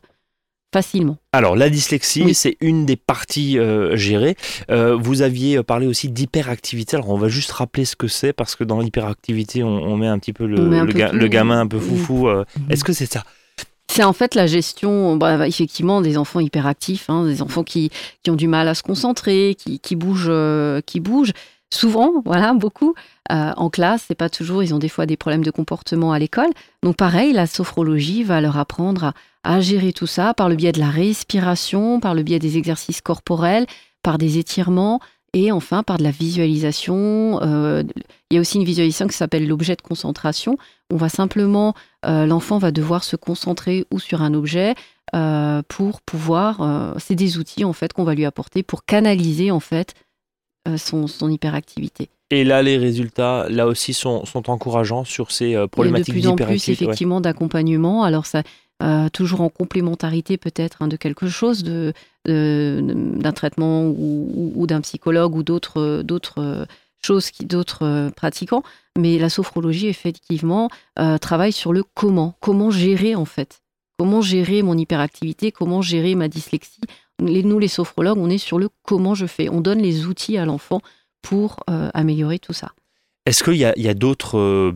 facilement. 0.74 1.16
Alors 1.32 1.54
la 1.54 1.70
dyslexie, 1.70 2.34
c'est 2.34 2.56
une 2.60 2.84
des 2.84 2.96
parties 2.96 3.58
euh, 3.58 3.96
gérées. 3.96 4.36
Euh, 4.70 4.96
vous 5.00 5.22
aviez 5.22 5.62
parlé 5.62 5.86
aussi 5.86 6.08
d'hyperactivité. 6.08 6.96
Alors 6.96 7.10
on 7.10 7.16
va 7.16 7.28
juste 7.28 7.52
rappeler 7.52 7.84
ce 7.84 7.94
que 7.94 8.08
c'est 8.08 8.32
parce 8.32 8.56
que 8.56 8.64
dans 8.64 8.80
l'hyperactivité, 8.80 9.62
on, 9.62 9.96
met 9.96 10.08
un 10.08 10.18
petit 10.18 10.32
peu 10.32 10.46
le, 10.46 11.28
gamin 11.28 11.60
un 11.60 11.68
peu 11.68 11.78
foufou. 11.78 12.28
Est-ce 12.68 12.82
que 12.84 12.92
c'est 12.92 13.10
ça? 13.10 13.24
C'est 13.94 14.02
en 14.02 14.12
fait 14.12 14.34
la 14.34 14.48
gestion, 14.48 15.16
bah, 15.16 15.46
effectivement, 15.46 16.00
des 16.00 16.18
enfants 16.18 16.40
hyperactifs, 16.40 17.08
hein, 17.08 17.24
des 17.26 17.42
enfants 17.42 17.62
qui, 17.62 17.90
qui, 18.24 18.30
ont 18.32 18.34
du 18.34 18.48
mal 18.48 18.66
à 18.66 18.74
se 18.74 18.82
concentrer, 18.82 19.54
qui, 19.56 19.78
qui 19.78 19.94
bougent, 19.94 20.26
euh, 20.28 20.80
qui 20.80 20.98
bougent 20.98 21.32
souvent, 21.74 22.22
voilà, 22.24 22.54
beaucoup. 22.54 22.94
Euh, 23.32 23.52
en 23.56 23.70
classe, 23.70 24.04
c'est 24.08 24.14
pas 24.14 24.28
toujours, 24.28 24.62
ils 24.62 24.74
ont 24.74 24.78
des 24.78 24.88
fois 24.88 25.06
des 25.06 25.16
problèmes 25.16 25.44
de 25.44 25.50
comportement 25.50 26.12
à 26.12 26.18
l'école. 26.18 26.50
Donc 26.82 26.96
pareil, 26.96 27.32
la 27.32 27.46
sophrologie 27.46 28.22
va 28.22 28.40
leur 28.40 28.58
apprendre 28.58 29.12
à, 29.42 29.60
gérer 29.60 29.92
tout 29.92 30.06
ça 30.06 30.34
par 30.34 30.48
le 30.48 30.56
biais 30.56 30.72
de 30.72 30.78
la 30.78 30.90
respiration, 30.90 32.00
par 32.00 32.14
le 32.14 32.22
biais 32.22 32.38
des 32.38 32.56
exercices 32.56 33.00
corporels, 33.00 33.66
par 34.02 34.18
des 34.18 34.38
étirements, 34.38 35.00
et 35.32 35.50
enfin, 35.50 35.82
par 35.82 35.98
de 35.98 36.04
la 36.04 36.10
visualisation, 36.10 37.40
euh, 37.42 37.82
il 38.30 38.34
y 38.34 38.38
a 38.38 38.40
aussi 38.40 38.58
une 38.58 38.64
visualisation 38.64 39.08
qui 39.08 39.16
s'appelle 39.16 39.48
l'objet 39.48 39.74
de 39.74 39.82
concentration. 39.82 40.56
On 40.92 40.96
va 40.96 41.08
simplement, 41.08 41.74
euh, 42.06 42.24
l'enfant 42.24 42.58
va 42.58 42.70
devoir 42.70 43.02
se 43.02 43.16
concentrer 43.16 43.84
ou 43.90 43.98
sur 43.98 44.22
un 44.22 44.34
objet 44.34 44.74
pour 45.68 46.00
pouvoir. 46.00 46.96
c'est 46.98 47.14
des 47.14 47.38
outils 47.38 47.64
en 47.64 47.72
fait 47.72 47.92
qu'on 47.92 48.02
va 48.02 48.16
lui 48.16 48.24
apporter 48.24 48.64
pour 48.64 48.84
canaliser 48.84 49.52
en 49.52 49.60
fait 49.60 49.94
son, 50.76 51.28
hyperactivité. 51.28 52.08
Et 52.30 52.44
là, 52.44 52.62
les 52.62 52.78
résultats, 52.78 53.46
là 53.50 53.66
aussi, 53.66 53.92
sont, 53.92 54.24
sont 54.24 54.50
encourageants 54.50 55.04
sur 55.04 55.30
ces 55.30 55.54
problématiques 55.68 56.14
d'hyperactivité. 56.14 56.30
de 56.30 56.36
plus 56.36 56.44
en 56.44 56.46
plus, 56.46 56.68
effectivement, 56.68 57.20
d'accompagnement. 57.20 58.02
Alors, 58.02 58.26
ça, 58.26 58.42
euh, 58.82 59.08
toujours 59.08 59.40
en 59.40 59.48
complémentarité 59.48 60.36
peut-être 60.36 60.82
hein, 60.82 60.88
de 60.88 60.96
quelque 60.96 61.28
chose, 61.28 61.62
de, 61.62 61.94
d'un 62.26 63.32
traitement 63.32 63.86
ou, 63.86 64.66
d'un 64.66 64.80
psychologue 64.80 65.36
ou 65.36 65.42
d'autres, 65.44 66.02
d'autres 66.02 66.66
choses, 67.00 67.30
d'autres 67.42 68.10
pratiquants. 68.16 68.64
Mais 68.98 69.18
la 69.18 69.28
sophrologie, 69.28 69.86
effectivement, 69.86 70.70
euh, 70.98 71.18
travaille 71.18 71.52
sur 71.52 71.72
le 71.72 71.84
comment. 71.94 72.34
Comment 72.40 72.70
gérer, 72.70 73.14
en 73.14 73.24
fait. 73.24 73.60
Comment 73.96 74.20
gérer 74.20 74.62
mon 74.62 74.76
hyperactivité, 74.76 75.52
comment 75.52 75.80
gérer 75.80 76.16
ma 76.16 76.26
dyslexie? 76.26 76.80
Nous, 77.20 77.58
les 77.58 77.68
sophrologues, 77.68 78.18
on 78.18 78.30
est 78.30 78.38
sur 78.38 78.58
le 78.58 78.68
comment 78.82 79.14
je 79.14 79.26
fais. 79.26 79.48
On 79.48 79.60
donne 79.60 79.80
les 79.80 80.06
outils 80.06 80.38
à 80.38 80.44
l'enfant 80.44 80.80
pour 81.22 81.62
euh, 81.70 81.90
améliorer 81.94 82.38
tout 82.38 82.52
ça. 82.52 82.72
Est-ce 83.26 83.42
qu'il 83.42 83.56
y 83.56 83.64
a, 83.64 83.72
y 83.76 83.88
a 83.88 83.94
d'autres 83.94 84.74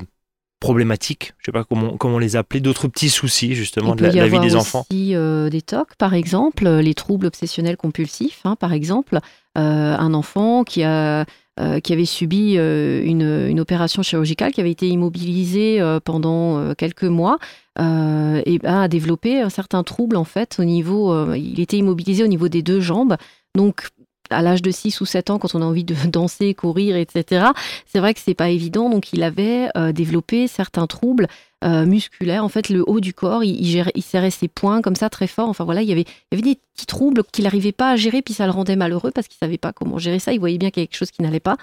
problématiques, 0.61 1.35
je 1.39 1.47
sais 1.47 1.53
pas 1.53 1.65
comment, 1.65 1.97
comment 1.97 2.19
les 2.19 2.37
appeler, 2.37 2.61
d'autres 2.61 2.89
petits 2.89 3.11
soucis 3.11 3.55
justement 3.55 3.95
de 3.95 4.05
la, 4.05 4.29
vie 4.29 4.41
des 4.41 4.57
enfants? 4.57 4.85
Aussi, 4.91 5.15
euh, 5.15 5.49
des 5.51 5.63
TOC 5.63 5.95
par 5.97 6.15
exemple, 6.15 6.69
les 6.69 6.95
troubles 6.95 7.27
obsessionnels 7.27 7.77
compulsifs 7.77 8.41
hein, 8.45 8.57
par 8.57 8.73
exemple, 8.73 9.19
euh, 9.57 9.97
un 9.97 10.15
enfant 10.15 10.65
qui 10.65 10.83
a 10.83 11.27
euh, 11.59 11.81
qui 11.81 11.93
avait 11.93 12.05
subi 12.05 12.55
une, 12.55 13.47
une, 13.49 13.61
opération 13.61 14.03
chirurgicale, 14.03 14.53
qui 14.53 14.61
avait 14.61 14.71
été 14.71 14.89
immobilisé 14.89 15.81
pendant 16.05 16.75
quelques 16.75 17.05
mois, 17.05 17.39
et 17.79 18.59
ben, 18.59 18.83
a 18.83 18.89
développé 18.89 19.41
un 19.41 19.51
certain 19.51 19.83
trouble 19.83 20.17
en 20.17 20.25
fait 20.25 20.57
au 20.59 20.65
niveau, 20.65 21.35
il 21.35 21.61
était 21.61 21.77
immobilisé 21.77 22.25
au 22.25 22.29
niveau 22.29 22.49
des 22.49 22.63
deux 22.63 22.81
jambes, 22.81 23.17
donc 23.55 23.89
à 24.31 24.43
l'âge 24.43 24.63
de 24.63 24.71
6 24.71 25.01
ou 25.01 25.07
7 25.07 25.31
ans, 25.31 25.39
quand 25.39 25.55
on 25.55 25.63
a 25.63 25.65
envie 25.65 25.85
de 25.85 25.95
danser, 26.09 26.55
courir, 26.55 26.97
etc., 26.97 27.47
c'est 27.87 27.99
vrai 27.99 28.15
que 28.15 28.21
c'est 28.21 28.35
pas 28.35 28.51
évident. 28.51 28.91
Donc, 28.91 29.13
il 29.13 29.23
avait 29.23 29.69
euh, 29.77 29.93
développé 29.93 30.47
certains 30.47 30.87
troubles 30.87 31.29
euh, 31.65 31.87
musculaires. 31.87 32.45
En 32.45 32.49
fait, 32.49 32.69
le 32.69 32.85
haut 32.89 33.01
du 33.01 33.15
corps, 33.15 33.45
il, 33.45 34.03
serrait 34.03 34.31
ses 34.31 34.49
poings 34.49 34.83
comme 34.83 34.97
ça 34.97 35.11
très 35.11 35.27
fort. 35.27 35.49
Enfin, 35.49 35.65
voilà, 35.65 35.83
il 35.83 35.89
y 35.89 35.93
avait, 35.93 36.07
des 36.33 36.57
petits 36.75 36.87
troubles 36.87 37.25
qu'il 37.33 37.45
n'arrivait 37.45 37.73
pas 37.73 37.91
à 37.91 37.97
gérer, 37.97 38.23
puis 38.23 38.35
ça 38.35 38.47
le 38.47 38.53
rendait 38.53 38.77
malheureux 38.77 39.11
parce 39.11 39.29
qu'il 39.29 39.39
savait 39.39 39.59
pas 39.59 39.73
comment 39.73 39.99
gérer 39.99 40.19
ça. 40.19 40.33
Il 40.33 40.41
voyait 40.41 40.59
bien 40.59 40.71
qu'il 40.71 40.83
y 40.83 40.87
quelque 40.87 40.99
chose 40.99 41.11
qui 41.11 41.23
n'allait 41.23 41.41
pas. 41.41 41.57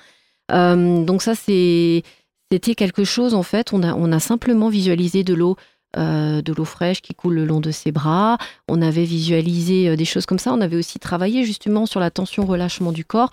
Euh, 0.51 1.03
donc, 1.03 1.21
ça. 1.21 1.33
C'était 2.51 2.75
quelque 2.75 3.03
chose, 3.03 3.33
en 3.33 3.41
fait, 3.41 3.73
on 3.73 4.11
a 4.11 4.19
simplement 4.19 4.69
visualisé 4.69 5.23
de 5.23 5.33
l'eau 5.33 5.57
euh, 5.97 6.41
de 6.41 6.51
l'eau 6.51 6.65
fraîche 6.65 7.01
qui 7.01 7.15
coule 7.15 7.35
le 7.35 7.45
long 7.45 7.61
de 7.61 7.71
ses 7.71 7.91
bras. 7.91 8.37
On 8.67 8.81
avait 8.81 9.05
visualisé 9.05 9.87
euh, 9.87 9.95
des 9.95 10.03
choses 10.03 10.25
comme 10.25 10.39
ça. 10.39 10.53
On 10.53 10.59
avait 10.59 10.75
aussi 10.75 10.99
travaillé 10.99 11.45
justement 11.45 11.85
sur 11.85 12.01
la 12.01 12.11
tension-relâchement 12.11 12.91
du 12.91 13.05
corps. 13.05 13.31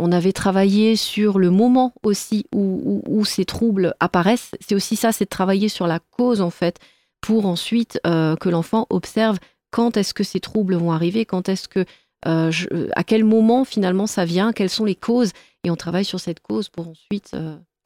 On 0.00 0.10
avait 0.10 0.32
travaillé 0.32 0.96
sur 0.96 1.38
le 1.38 1.50
moment 1.50 1.92
aussi 2.02 2.46
où, 2.52 3.24
ces 3.24 3.44
troubles 3.44 3.94
apparaissent. 4.00 4.50
C'est 4.60 4.74
aussi 4.74 4.96
ça, 4.96 5.12
c'est 5.12 5.26
de 5.26 5.30
travailler 5.30 5.68
sur 5.68 5.86
la 5.86 6.00
cause 6.00 6.40
en 6.40 6.50
fait, 6.50 6.78
pour 7.20 7.46
ensuite 7.46 8.00
euh, 8.04 8.34
que 8.34 8.48
l'enfant 8.48 8.86
observe 8.90 9.38
quand 9.70 9.96
est-ce 9.96 10.12
que 10.12 10.24
ces 10.24 10.40
troubles 10.40 10.74
vont 10.74 10.90
arriver, 10.90 11.24
quand 11.24 11.48
est-ce 11.48 11.68
que, 11.68 11.84
à 12.24 13.04
quel 13.04 13.24
moment 13.24 13.64
finalement 13.64 14.06
ça 14.06 14.24
vient, 14.24 14.52
quelles 14.52 14.70
sont 14.70 14.84
les 14.84 14.94
causes, 14.94 15.30
et 15.64 15.70
on 15.70 15.76
travaille 15.76 16.04
sur 16.04 16.20
cette 16.20 16.40
cause 16.40 16.68
pour 16.68 16.88
ensuite 16.88 17.36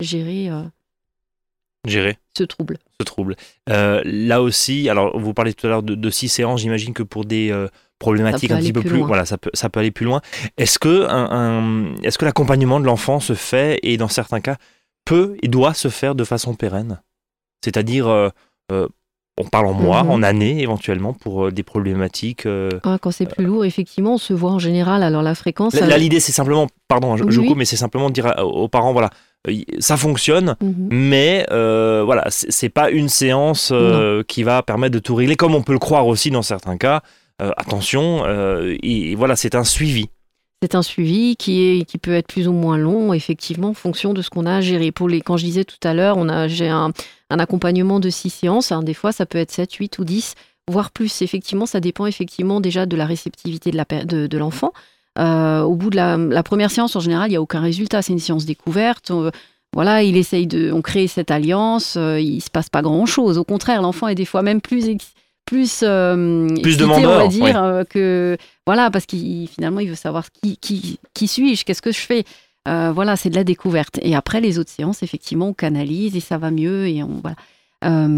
gérer 0.01 0.51
gérer 1.89 2.19
ce 2.37 2.45
trouble. 2.45 2.79
Ce 3.01 3.05
trouble. 3.05 3.37
Euh, 3.71 4.03
là 4.05 4.43
aussi, 4.43 4.89
alors 4.89 5.19
vous 5.19 5.35
parlez 5.35 5.55
tout 5.55 5.67
à 5.67 5.71
l'heure 5.71 5.83
de, 5.83 6.11
six 6.11 6.29
séances, 6.29 6.61
j'imagine 6.61 6.93
que 6.93 7.03
pour 7.03 7.25
des 7.25 7.51
euh, 7.51 7.69
problématiques 7.99 8.51
un 8.51 8.59
petit 8.59 8.73
peu 8.73 8.83
plus, 8.83 9.01
voilà, 9.01 9.25
ça 9.25 9.39
peut, 9.39 9.51
ça 9.55 9.69
peut 9.69 9.81
aller 9.81 9.91
plus 9.91 10.05
loin. 10.05 10.21
Est-ce 10.57 10.79
que, 10.79 11.07
un, 11.09 11.95
est-ce 12.03 12.19
que 12.19 12.25
l'accompagnement 12.25 12.81
de 12.81 12.87
l'enfant 12.87 13.21
se 13.21 13.35
fait 13.35 13.79
et 13.83 13.97
dans 13.97 14.09
certains 14.09 14.41
cas 14.41 14.57
peut 15.05 15.37
et 15.43 15.49
doit 15.49 15.75
se 15.75 15.89
faire 15.89 16.15
de 16.15 16.25
façon 16.25 16.55
pérenne? 16.55 17.01
C'est-à-dire, 17.65 18.07
euh, 18.09 18.31
on 18.71 19.45
parle 19.45 19.67
en 19.67 19.75
mois, 19.75 20.05
mhm. 20.05 20.11
en 20.11 20.23
années 20.23 20.63
éventuellement 20.63 21.13
pour 21.13 21.51
des 21.51 21.63
problématiques. 21.63 22.47
Ah, 22.85 22.99
quand 23.01 23.11
c'est 23.11 23.27
plus 23.27 23.45
lourd, 23.45 23.65
effectivement, 23.65 24.15
on 24.15 24.19
se 24.19 24.33
voit 24.33 24.53
en 24.53 24.59
général. 24.59 25.03
Alors 25.03 25.23
la 25.23 25.35
fréquence. 25.35 25.75
Là, 25.75 25.99
l'idée, 25.99 26.21
c'est 26.21 26.33
simplement, 26.33 26.67
pardon, 26.89 27.17
je, 27.17 27.41
coupe, 27.41 27.57
mais 27.57 27.65
c'est 27.65 27.77
simplement 27.77 28.09
de 28.09 28.15
dire 28.15 28.33
aux 28.39 28.69
parents, 28.69 28.93
voilà, 28.93 29.11
ça 29.79 29.97
fonctionne, 29.97 30.57
mhm. 30.61 30.89
mais 30.91 31.47
euh, 31.51 32.03
voilà, 32.05 32.25
c'est 32.29 32.69
pas 32.69 32.91
une 32.91 33.09
séance 33.09 33.71
euh, 33.73 34.23
qui 34.27 34.43
va 34.43 34.63
permettre 34.63 34.95
de 34.95 34.99
tout 34.99 35.15
régler, 35.15 35.37
comme 35.37 35.55
on 35.55 35.63
peut 35.63 35.73
le 35.73 35.79
croire 35.79 36.07
aussi 36.07 36.31
dans 36.31 36.43
certains 36.43 36.77
cas. 36.77 37.03
attention, 37.39 38.25
et, 38.83 39.15
voilà, 39.15 39.37
c'est 39.37 39.55
un 39.55 39.65
suivi. 39.65 40.09
C'est 40.63 40.75
un 40.75 40.83
suivi 40.83 41.37
qui, 41.37 41.63
est, 41.63 41.85
qui 41.85 41.99
peut 41.99 42.15
être 42.15 42.29
plus 42.29 42.49
ou 42.49 42.53
moins 42.53 42.79
long, 42.79 43.13
effectivement, 43.13 43.69
en 43.69 43.75
fonction 43.75 44.15
de 44.15 44.23
ce 44.23 44.31
qu'on 44.31 44.47
a 44.47 44.57
à 44.57 44.61
gérer. 44.63 44.91
Pour 44.91 45.09
les, 45.09 45.21
quand 45.21 45.37
je 45.37 45.45
disais 45.45 45.65
tout 45.65 45.77
à 45.83 45.93
l'heure, 45.93 46.17
j'ai 46.49 46.69
un, 46.69 46.93
accompagnement 47.29 48.01
de 48.01 48.09
six 48.09 48.31
séances. 48.31 48.73
Hein, 48.73 48.83
des 48.83 48.95
fois, 48.95 49.13
ça 49.13 49.27
peut 49.27 49.39
être 49.39 49.53
7, 49.53 49.71
8 49.75 49.99
ou 49.99 50.05
10, 50.05 50.35
voire 50.69 50.91
plus. 50.91 51.21
Effectivement, 51.21 51.67
ça 51.67 51.81
dépend 51.81 52.07
effectivement 52.07 52.61
déjà 52.61 52.87
de 52.87 52.97
la 52.97 53.05
réceptivité 53.05 53.71
de, 53.71 54.27
de 54.27 54.39
l'enfant. 54.39 54.73
Euh, 55.19 55.63
au 55.63 55.75
bout 55.75 55.91
de 55.91 55.97
la, 55.97 56.43
première 56.43 56.71
séance, 56.71 56.95
en 56.97 57.01
général, 57.01 57.29
il 57.29 57.33
n'y 57.33 57.37
a 57.37 57.43
aucun 57.43 57.61
résultat. 57.61 58.03
C'est 58.03 58.13
une 58.13 58.19
séance 58.19 58.45
découverte. 58.45 59.11
voilà, 59.73 60.03
il 60.03 60.17
essaye 60.17 60.47
de, 60.47 60.73
on 60.73 60.83
crée 60.83 61.07
cette 61.07 61.31
alliance. 61.31 61.95
Euh, 61.97 62.21
il 62.21 62.41
se 62.41 62.51
passe 62.51 62.69
pas 62.69 62.83
grand 62.83 63.07
chose. 63.07 63.39
Au 63.39 63.45
contraire, 63.45 63.83
l'enfant 63.83 64.09
est 64.09 64.15
des 64.15 64.25
fois 64.25 64.43
même 64.43 64.61
plus 64.61 64.97
plus 65.45 65.85
euh, 65.85 66.49
plus 66.61 66.77
demandeur, 66.77 67.13
on 67.13 67.19
va 67.19 67.29
dire 67.29 67.85
que 67.89 68.37
voilà 68.67 68.91
parce 68.91 69.07
qu'il 69.07 69.47
finalement 69.47 69.79
il 69.79 69.89
veut 69.89 69.95
savoir 69.95 70.25
qui 70.33 70.57
qui, 70.57 70.99
qui 71.15 71.29
suis-je, 71.29 71.65
qu'est-ce 71.65 71.83
que 71.83 71.93
je 71.93 72.01
fais. 72.01 72.25
voilà, 72.65 73.17
c'est 73.17 73.31
de 73.31 73.37
la 73.37 73.45
découverte. 73.45 74.01
Et 74.03 74.17
après 74.17 74.41
les 74.41 74.59
autres 74.59 74.71
séances, 74.71 75.03
effectivement, 75.05 75.49
on 75.49 75.55
canalise 75.55 76.17
et 76.17 76.21
ça 76.21 76.37
va 76.37 76.51
mieux 76.51 76.89
et 76.89 77.03
on 77.05 77.23
voilà. 77.23 78.09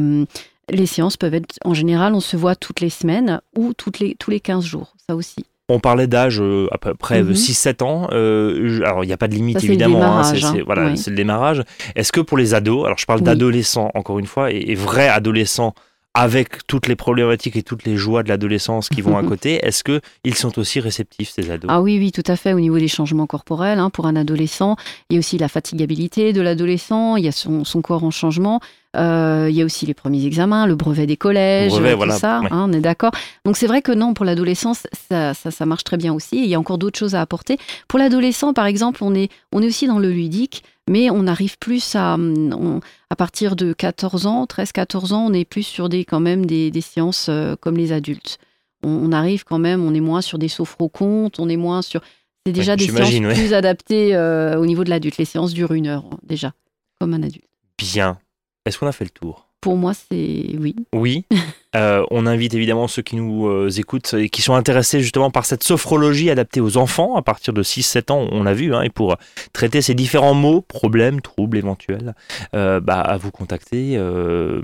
les 0.71 0.87
séances 0.87 1.19
peuvent 1.19 1.35
être 1.35 1.59
en 1.67 1.75
général, 1.75 2.15
on 2.15 2.21
se 2.21 2.37
voit 2.39 2.57
toutes 2.57 2.81
les 2.81 2.91
semaines 2.91 3.43
ou 3.57 3.75
toutes 3.75 3.99
les 3.99 4.15
tous 4.15 4.31
les 4.31 4.41
15 4.41 4.65
jours. 4.65 4.95
Ça 5.07 5.15
aussi. 5.15 5.45
On 5.71 5.81
parlait 5.81 6.07
d'âge 6.07 6.41
euh, 6.41 6.67
à 6.73 6.79
peu 6.79 6.95
près 6.95 7.23
Mhm. 7.23 7.35
6-7 7.35 7.83
ans. 7.83 8.09
Euh, 8.13 8.81
alors, 8.87 9.05
il 9.05 9.07
n'y 9.07 9.13
a 9.13 9.19
pas 9.19 9.29
de 9.29 9.35
limite, 9.35 9.61
Ça, 9.61 9.67
évidemment. 9.67 10.03
hein, 10.03 10.25
c'est, 10.25 10.43
hein. 10.43 10.55
voilà, 10.65 10.87
Oui. 10.87 10.97
c'est 10.97 11.11
le 11.11 11.17
démarrage. 11.17 11.63
Est-ce 11.95 12.11
que 12.11 12.21
pour 12.21 12.39
les 12.39 12.55
ados, 12.55 12.87
alors 12.87 12.97
je 12.99 13.05
parle 13.05 13.19
Oui. 13.21 13.25
d'adolescents, 13.27 13.91
encore 13.95 14.19
une 14.19 14.27
fois, 14.27 14.51
et, 14.51 14.57
et 14.69 14.75
vrais 14.75 15.09
adolescents 15.09 15.75
avec 16.15 16.67
toutes 16.67 16.89
les 16.89 16.97
problématiques 16.97 17.57
et 17.57 17.63
toutes 17.63 17.85
les 17.85 17.97
joies 17.97 18.23
de 18.23 18.29
l'adolescence 18.29 18.89
qui 18.89 19.03
vont 19.03 19.17
à 19.17 19.23
côté, 19.29 19.65
est-ce 19.65 19.85
que 19.85 20.01
ils 20.25 20.35
sont 20.35 20.59
aussi 20.59 20.81
réceptifs, 20.81 21.31
ces 21.31 21.51
ados? 21.51 21.71
Ah 21.73 21.81
oui, 21.81 21.99
oui, 21.99 22.13
tout 22.13 22.25
à 22.27 22.37
fait. 22.37 22.53
Au 22.53 22.61
niveau 22.61 22.79
des 22.79 22.89
changements 22.89 23.27
corporels, 23.27 23.79
hein, 23.79 23.91
pour 23.91 24.07
un 24.07 24.17
adolescent, 24.17 24.77
il 25.11 25.15
y 25.15 25.17
a 25.17 25.21
aussi 25.21 25.39
la 25.39 25.49
fatigabilité 25.49 26.33
de 26.33 26.41
l'adolescent, 26.41 27.17
il 27.17 27.25
y 27.25 27.29
a 27.29 27.33
son, 27.33 27.65
son 27.65 27.83
corps 27.83 28.05
en 28.05 28.11
changement, 28.11 28.61
euh, 28.97 29.47
il 29.51 29.55
y 29.55 29.63
a 29.63 29.65
aussi 29.65 29.87
les 29.87 29.95
premiers 29.95 30.25
examens, 30.25 30.67
le 30.67 30.75
brevet 30.75 31.07
des 31.07 31.17
collèges, 31.17 31.73
Brevet, 31.73 31.93
tout 31.93 31.97
voilà, 31.99 32.15
ça, 32.15 32.41
ouais. 32.41 32.49
hein, 32.51 32.67
on 32.69 32.73
est 32.73 32.81
d'accord. 32.81 33.13
Donc 33.45 33.57
c'est 33.57 33.67
vrai 33.67 33.83
que 33.83 33.93
non, 33.93 34.15
pour 34.15 34.25
l'adolescence, 34.25 34.87
ça, 35.11 35.35
ça, 35.35 35.51
ça 35.51 35.67
marche 35.67 35.85
très 35.85 35.99
bien 35.99 36.13
aussi. 36.13 36.37
Et 36.39 36.43
il 36.43 36.49
y 36.49 36.55
a 36.55 36.59
encore 36.61 36.79
d'autres 36.79 36.99
choses 36.99 37.15
à 37.15 37.21
apporter. 37.21 37.59
Pour 37.87 37.99
l'adolescent, 37.99 38.55
par 38.55 38.67
exemple, 38.67 39.05
on 39.05 39.15
est, 39.15 39.31
on 39.53 39.63
est 39.63 39.67
aussi 39.67 39.87
dans 39.87 39.99
le 39.99 40.11
ludique, 40.11 40.65
mais 40.89 41.11
on 41.11 41.27
arrive 41.27 41.59
plus 41.59 41.95
à, 41.97 42.17
on- 42.19 42.81
à 43.11 43.17
partir 43.17 43.57
de 43.57 43.73
14 43.73 44.27
ans, 44.27 44.45
13-14 44.47 45.13
ans, 45.13 45.27
on 45.29 45.33
est 45.33 45.45
plus 45.45 45.63
sur 45.63 45.89
des, 45.89 46.05
quand 46.05 46.21
même 46.21 46.47
des, 46.47 46.71
des 46.71 46.81
séances 46.81 47.27
euh, 47.29 47.57
comme 47.61 47.77
les 47.77 47.93
adultes. 47.93 48.39
On, 48.83 48.89
on 48.91 49.13
arrive 49.13 49.45
quand 49.45 49.59
même, 49.59 49.85
on 49.85 49.95
est 49.95 50.01
moins 50.01 50.21
sur 50.23 50.39
des 50.39 50.49
sophro-comptes, 50.49 51.41
on 51.41 51.49
est 51.49 51.57
moins 51.57 51.83
sur... 51.83 52.01
C'est 52.47 52.53
déjà 52.53 52.73
Ouais, 52.73 52.77
des 52.77 52.87
séances 52.87 53.11
ouais. 53.13 53.35
plus 53.35 53.53
adaptées 53.55 54.15
euh, 54.15 54.59
au 54.59 54.65
niveau 54.67 54.85
de 54.85 54.91
l'adulte. 54.91 55.19
Les 55.19 55.25
séances 55.25 55.53
durent 55.53 55.73
une 55.73 55.87
heure, 55.89 56.05
déjà, 56.23 56.53
comme 57.01 57.13
un 57.15 57.23
adulte. 57.23 57.45
Bien. 57.77 58.19
Est-ce 58.65 58.79
qu'on 58.79 58.87
a 58.87 58.93
fait 58.93 59.05
le 59.05 59.11
tour? 59.11 59.48
Pour 59.61 59.77
moi, 59.77 59.93
c'est 59.95 60.57
oui. 60.59 60.75
Oui. 60.95 61.25
Euh, 61.77 62.03
on 62.11 62.25
invite 62.25 62.55
évidemment 62.55 62.89
ceux 62.89 63.03
qui 63.03 63.15
nous 63.15 63.47
euh, 63.47 63.69
écoutent 63.69 64.15
et 64.15 64.31
qui 64.31 64.41
sont 64.41 64.55
intéressés 64.55 65.03
justement 65.03 65.31
par 65.31 65.45
cette 65.45 65.63
sophrologie 65.63 66.31
adaptée 66.31 66.63
aux 66.63 66.79
enfants 66.79 67.15
à 67.17 67.21
partir 67.21 67.53
de 67.53 67.63
6-7 67.63 68.11
ans, 68.11 68.27
on 68.33 68.43
l'a 68.43 68.55
vu, 68.55 68.75
hein, 68.75 68.81
et 68.81 68.89
pour 68.89 69.19
traiter 69.53 69.83
ces 69.83 69.93
différents 69.93 70.33
mots, 70.33 70.63
problèmes, 70.63 71.21
troubles 71.21 71.59
éventuels, 71.59 72.15
euh, 72.57 72.81
bah, 72.81 73.03
à 73.03 73.19
vous 73.19 73.31
contacter. 73.31 73.99